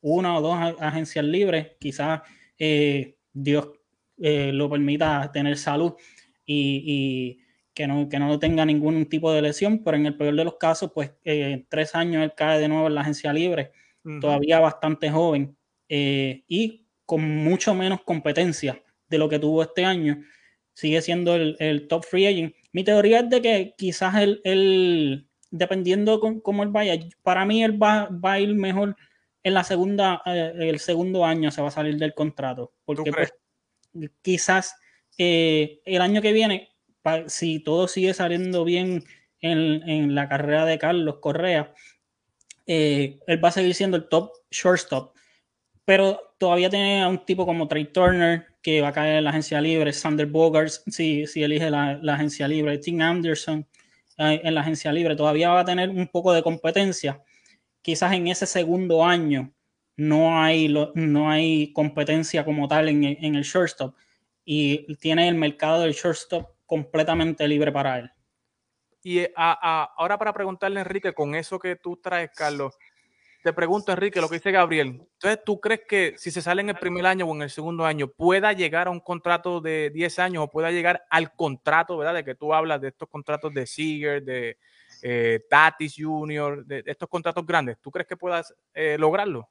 una 0.00 0.36
o 0.36 0.42
dos 0.42 0.58
agencias 0.80 1.24
libres, 1.24 1.76
quizás 1.78 2.22
eh, 2.58 3.14
Dios 3.32 3.68
eh, 4.16 4.50
lo 4.52 4.68
permita 4.68 5.30
tener 5.32 5.56
salud 5.56 5.92
y 6.44 7.38
que 7.78 7.86
no, 7.86 8.08
que 8.08 8.18
no 8.18 8.40
tenga 8.40 8.66
ningún 8.66 9.06
tipo 9.06 9.32
de 9.32 9.40
lesión, 9.40 9.84
pero 9.84 9.96
en 9.96 10.04
el 10.04 10.16
peor 10.16 10.34
de 10.34 10.42
los 10.42 10.56
casos, 10.56 10.90
pues 10.92 11.12
eh, 11.24 11.64
tres 11.68 11.94
años 11.94 12.24
él 12.24 12.32
cae 12.36 12.58
de 12.58 12.66
nuevo 12.66 12.88
en 12.88 12.96
la 12.96 13.02
agencia 13.02 13.32
libre, 13.32 13.70
todavía 14.20 14.58
bastante 14.58 15.10
joven 15.10 15.56
eh, 15.88 16.42
y 16.48 16.86
con 17.06 17.22
mucho 17.22 17.74
menos 17.74 18.02
competencia 18.02 18.82
de 19.08 19.18
lo 19.18 19.28
que 19.28 19.38
tuvo 19.38 19.62
este 19.62 19.84
año. 19.84 20.24
Sigue 20.74 21.00
siendo 21.02 21.36
el, 21.36 21.86
top 21.86 22.04
free 22.04 22.26
agent. 22.26 22.54
Mi 22.72 22.82
teoría 22.82 23.20
es 23.20 23.30
de 23.30 23.40
que 23.42 23.74
quizás 23.78 24.12
él, 24.16 25.28
dependiendo 25.52 26.18
con, 26.18 26.40
cómo 26.40 26.64
él 26.64 26.70
vaya, 26.70 26.98
para 27.22 27.44
mí 27.44 27.62
él 27.62 27.80
va, 27.80 28.08
va 28.08 28.32
a 28.32 28.40
ir 28.40 28.56
mejor 28.56 28.96
en 29.44 29.54
la 29.54 29.62
segunda, 29.62 30.20
eh, 30.26 30.52
el 30.58 30.80
segundo 30.80 31.24
año 31.24 31.52
se 31.52 31.62
va 31.62 31.68
a 31.68 31.70
salir 31.70 31.96
del 31.96 32.12
contrato, 32.12 32.72
porque 32.84 33.12
pues, 33.12 33.32
quizás 34.20 34.74
el 35.16 36.00
año 36.00 36.20
que 36.20 36.32
viene 36.32 36.72
si 37.26 37.60
todo 37.60 37.88
sigue 37.88 38.14
saliendo 38.14 38.64
bien 38.64 39.04
en, 39.40 40.14
la 40.14 40.28
carrera 40.28 40.64
de 40.64 40.78
Carlos 40.78 41.18
Correa, 41.20 41.72
eh, 42.66 43.18
él 43.26 43.44
va 43.44 43.48
a 43.48 43.52
seguir 43.52 43.74
siendo 43.74 43.96
el 43.96 44.08
top 44.08 44.32
shortstop. 44.50 45.14
Pero 45.84 46.34
todavía 46.38 46.70
tiene 46.70 47.02
a 47.02 47.08
un 47.08 47.24
tipo 47.24 47.46
como 47.46 47.68
Trey 47.68 47.86
Turner, 47.86 48.46
que 48.62 48.80
va 48.80 48.88
a 48.88 48.92
caer 48.92 49.18
en 49.18 49.24
la 49.24 49.30
agencia 49.30 49.60
libre, 49.60 49.92
Sander 49.92 50.26
Bogarts, 50.26 50.82
si, 50.88 51.26
si 51.26 51.42
elige 51.42 51.70
la, 51.70 52.00
agencia 52.06 52.46
libre, 52.46 52.78
Tim 52.78 53.00
Anderson 53.00 53.66
eh, 54.18 54.40
en 54.44 54.54
la 54.54 54.60
agencia 54.60 54.92
libre, 54.92 55.16
todavía 55.16 55.50
va 55.50 55.60
a 55.60 55.64
tener 55.64 55.88
un 55.90 56.08
poco 56.08 56.32
de 56.32 56.42
competencia. 56.42 57.22
Quizás 57.82 58.12
en 58.12 58.26
ese 58.28 58.46
segundo 58.46 59.04
año 59.04 59.52
no 59.96 60.42
hay, 60.42 60.68
no 60.94 61.30
hay 61.30 61.72
competencia 61.72 62.44
como 62.44 62.68
tal 62.68 62.88
en 62.88 63.34
el 63.34 63.42
shortstop 63.42 63.94
y 64.50 64.94
tiene 64.94 65.28
el 65.28 65.34
mercado 65.34 65.82
del 65.82 65.92
shortstop 65.92 66.48
completamente 66.68 67.48
libre 67.48 67.72
para 67.72 67.98
él. 67.98 68.12
Y 69.02 69.20
eh, 69.20 69.32
ahora 69.34 70.18
para 70.18 70.34
preguntarle 70.34 70.78
a 70.78 70.82
Enrique, 70.82 71.14
con 71.14 71.34
eso 71.34 71.58
que 71.58 71.76
tú 71.76 71.96
traes, 71.96 72.30
Carlos, 72.36 72.76
te 73.42 73.52
pregunto, 73.54 73.90
Enrique, 73.90 74.20
lo 74.20 74.28
que 74.28 74.36
dice 74.36 74.50
Gabriel. 74.50 75.00
Entonces, 75.14 75.38
¿tú 75.46 75.60
crees 75.60 75.80
que 75.88 76.14
si 76.18 76.30
se 76.30 76.42
sale 76.42 76.60
en 76.60 76.68
el 76.68 76.78
primer 76.78 77.06
año 77.06 77.24
o 77.24 77.34
en 77.34 77.42
el 77.42 77.50
segundo 77.50 77.86
año, 77.86 78.08
pueda 78.08 78.52
llegar 78.52 78.88
a 78.88 78.90
un 78.90 79.00
contrato 79.00 79.60
de 79.60 79.90
10 79.94 80.18
años 80.18 80.44
o 80.44 80.50
pueda 80.50 80.70
llegar 80.70 81.04
al 81.08 81.34
contrato, 81.34 81.96
¿verdad? 81.96 82.14
De 82.14 82.24
que 82.24 82.34
tú 82.34 82.52
hablas 82.52 82.80
de 82.80 82.88
estos 82.88 83.08
contratos 83.08 83.54
de 83.54 83.66
Seager, 83.66 84.22
de 84.22 84.58
eh, 85.02 85.40
Tatis 85.48 85.94
Jr., 85.96 86.66
de, 86.66 86.82
estos 86.84 87.08
contratos 87.08 87.46
grandes. 87.46 87.78
¿Tú 87.80 87.90
crees 87.90 88.06
que 88.06 88.16
puedas 88.16 88.54
eh, 88.74 88.96
lograrlo? 88.98 89.48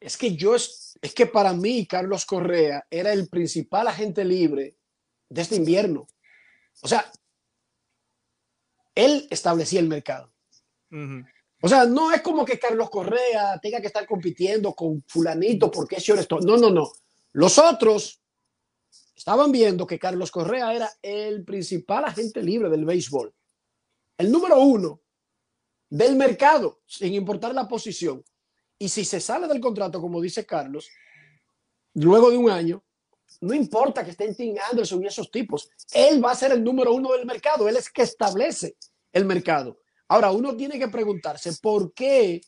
Es 0.00 0.16
que 0.16 0.34
yo, 0.34 0.56
es, 0.56 0.98
es 1.00 1.14
que 1.14 1.26
para 1.26 1.52
mí, 1.52 1.86
Carlos 1.86 2.26
Correa 2.26 2.84
era 2.90 3.12
el 3.12 3.28
principal 3.28 3.86
agente 3.86 4.24
libre 4.24 4.74
de 5.28 5.42
este 5.42 5.56
invierno. 5.56 6.06
O 6.82 6.88
sea, 6.88 7.10
él 8.94 9.26
establecía 9.30 9.80
el 9.80 9.88
mercado. 9.88 10.32
O 11.60 11.68
sea, 11.68 11.86
no 11.86 12.12
es 12.12 12.20
como 12.20 12.44
que 12.44 12.58
Carlos 12.58 12.90
Correa 12.90 13.58
tenga 13.60 13.80
que 13.80 13.88
estar 13.88 14.06
compitiendo 14.06 14.74
con 14.74 15.02
fulanito 15.08 15.70
porque 15.70 15.96
es 15.96 16.08
esto. 16.08 16.38
No, 16.40 16.56
no, 16.56 16.70
no. 16.70 16.92
Los 17.32 17.58
otros 17.58 18.20
estaban 19.16 19.50
viendo 19.50 19.86
que 19.86 19.98
Carlos 19.98 20.30
Correa 20.30 20.74
era 20.74 20.92
el 21.02 21.44
principal 21.44 22.04
agente 22.04 22.42
libre 22.42 22.68
del 22.68 22.84
béisbol. 22.84 23.34
El 24.18 24.30
número 24.30 24.60
uno 24.60 25.00
del 25.88 26.16
mercado, 26.16 26.80
sin 26.86 27.14
importar 27.14 27.54
la 27.54 27.66
posición. 27.66 28.24
Y 28.78 28.88
si 28.88 29.04
se 29.04 29.20
sale 29.20 29.48
del 29.48 29.60
contrato, 29.60 30.00
como 30.00 30.20
dice 30.20 30.44
Carlos, 30.44 30.88
luego 31.94 32.30
de 32.30 32.36
un 32.36 32.50
año, 32.50 32.84
no 33.40 33.54
importa 33.54 34.04
que 34.04 34.10
esté 34.10 34.24
en 34.24 34.34
Tim 34.34 34.54
Anderson 34.70 35.02
y 35.02 35.06
esos 35.06 35.30
tipos, 35.30 35.70
él 35.92 36.24
va 36.24 36.32
a 36.32 36.36
ser 36.36 36.52
el 36.52 36.62
número 36.62 36.92
uno 36.92 37.12
del 37.12 37.26
mercado, 37.26 37.68
él 37.68 37.76
es 37.76 37.90
que 37.90 38.02
establece 38.02 38.76
el 39.12 39.24
mercado. 39.24 39.78
Ahora, 40.08 40.30
uno 40.30 40.56
tiene 40.56 40.78
que 40.78 40.88
preguntarse 40.88 41.52
por 41.62 41.92
qué 41.92 42.40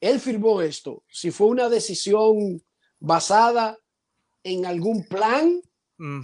él 0.00 0.20
firmó 0.20 0.62
esto, 0.62 1.04
si 1.08 1.30
fue 1.30 1.48
una 1.48 1.68
decisión 1.68 2.62
basada 2.98 3.76
en 4.42 4.64
algún 4.66 5.06
plan 5.06 5.60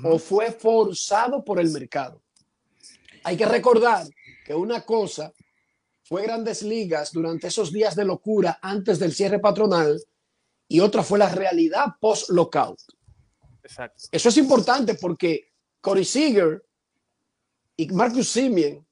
o 0.05 0.18
fue 0.18 0.53
forzado 0.53 1.44
por 1.44 1.61
el 1.61 1.70
mercado. 1.70 2.22
Hay 3.25 3.37
que 3.37 3.44
recordar 3.44 4.07
que 4.46 4.55
una 4.55 4.83
cosa 4.83 5.33
fue 6.03 6.22
grandes 6.22 6.62
ligas 6.62 7.12
durante 7.12 7.49
esos 7.49 7.72
días 7.72 7.94
de 7.96 8.05
locura 8.05 8.59
antes 8.62 8.99
del 8.99 9.12
cierre 9.12 9.40
patronal 9.40 10.01
y 10.68 10.81
otra 10.81 11.03
fue 11.03 11.18
la 11.18 11.29
realidad 11.29 11.87
post-lockout. 12.01 12.79
Eso 14.11 14.29
es 14.29 14.37
importante 14.37 14.94
porque 14.94 15.52
Corey 15.81 16.05
Seager 16.05 16.64
y 17.76 17.88
Marcus 17.88 18.29
Simeon 18.29 18.87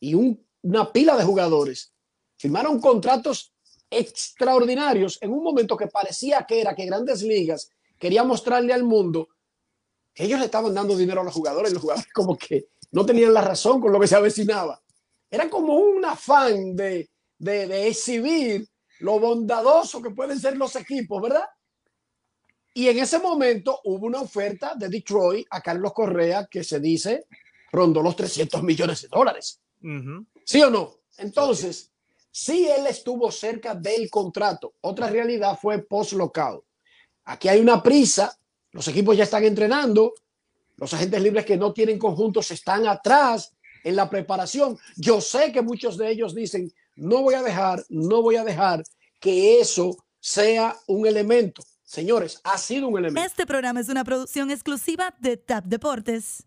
y 0.00 0.14
una 0.14 0.92
pila 0.92 1.16
de 1.16 1.24
jugadores 1.24 1.92
firmaron 2.36 2.80
contratos 2.80 3.52
extraordinarios 3.90 5.18
en 5.22 5.32
un 5.32 5.42
momento 5.42 5.76
que 5.76 5.86
parecía 5.86 6.44
que 6.46 6.60
era 6.60 6.74
que 6.74 6.86
Grandes 6.86 7.22
Ligas 7.22 7.70
quería 7.98 8.22
mostrarle 8.22 8.72
al 8.72 8.84
mundo 8.84 9.28
que 10.12 10.24
ellos 10.24 10.38
le 10.38 10.46
estaban 10.46 10.74
dando 10.74 10.96
dinero 10.96 11.22
a 11.22 11.24
los 11.24 11.32
jugadores 11.32 11.72
los 11.72 11.82
jugadores 11.82 12.12
como 12.12 12.36
que 12.36 12.68
no 12.90 13.04
tenían 13.04 13.34
la 13.34 13.40
razón 13.40 13.80
con 13.80 13.92
lo 13.92 14.00
que 14.00 14.06
se 14.06 14.16
avecinaba. 14.16 14.80
Era 15.30 15.50
como 15.50 15.74
un 15.74 16.04
afán 16.04 16.74
de, 16.74 17.10
de, 17.38 17.66
de 17.66 17.88
exhibir 17.88 18.66
lo 19.00 19.20
bondadoso 19.20 20.00
que 20.02 20.10
pueden 20.10 20.40
ser 20.40 20.56
los 20.56 20.74
equipos, 20.76 21.20
¿verdad? 21.22 21.44
Y 22.78 22.88
en 22.88 23.00
ese 23.00 23.18
momento 23.18 23.80
hubo 23.86 24.06
una 24.06 24.20
oferta 24.20 24.76
de 24.76 24.88
Detroit 24.88 25.48
a 25.50 25.60
Carlos 25.60 25.92
Correa 25.92 26.46
que 26.48 26.62
se 26.62 26.78
dice 26.78 27.26
rondó 27.72 28.00
los 28.00 28.14
300 28.14 28.62
millones 28.62 29.02
de 29.02 29.08
dólares. 29.08 29.60
¿Sí 30.44 30.62
o 30.62 30.70
no? 30.70 31.00
Entonces, 31.16 31.90
sí 32.30 32.68
él 32.68 32.86
estuvo 32.86 33.32
cerca 33.32 33.74
del 33.74 34.08
contrato. 34.08 34.74
Otra 34.82 35.10
realidad 35.10 35.58
fue 35.60 35.82
post-lockout. 35.82 36.64
Aquí 37.24 37.48
hay 37.48 37.58
una 37.58 37.82
prisa, 37.82 38.38
los 38.70 38.86
equipos 38.86 39.16
ya 39.16 39.24
están 39.24 39.42
entrenando, 39.42 40.14
los 40.76 40.94
agentes 40.94 41.20
libres 41.20 41.44
que 41.44 41.56
no 41.56 41.72
tienen 41.72 41.98
conjuntos 41.98 42.48
están 42.52 42.86
atrás 42.86 43.56
en 43.82 43.96
la 43.96 44.08
preparación. 44.08 44.78
Yo 44.94 45.20
sé 45.20 45.50
que 45.50 45.62
muchos 45.62 45.98
de 45.98 46.12
ellos 46.12 46.32
dicen, 46.32 46.72
no 46.94 47.22
voy 47.22 47.34
a 47.34 47.42
dejar, 47.42 47.84
no 47.88 48.22
voy 48.22 48.36
a 48.36 48.44
dejar 48.44 48.84
que 49.18 49.58
eso 49.58 49.96
sea 50.20 50.76
un 50.86 51.08
elemento. 51.08 51.64
Señores, 51.88 52.42
ha 52.44 52.58
sido 52.58 52.86
un 52.88 52.98
elemento. 52.98 53.26
Este 53.26 53.46
programa 53.46 53.80
es 53.80 53.88
una 53.88 54.04
producción 54.04 54.50
exclusiva 54.50 55.14
de 55.20 55.38
TAP 55.38 55.64
Deportes. 55.64 56.44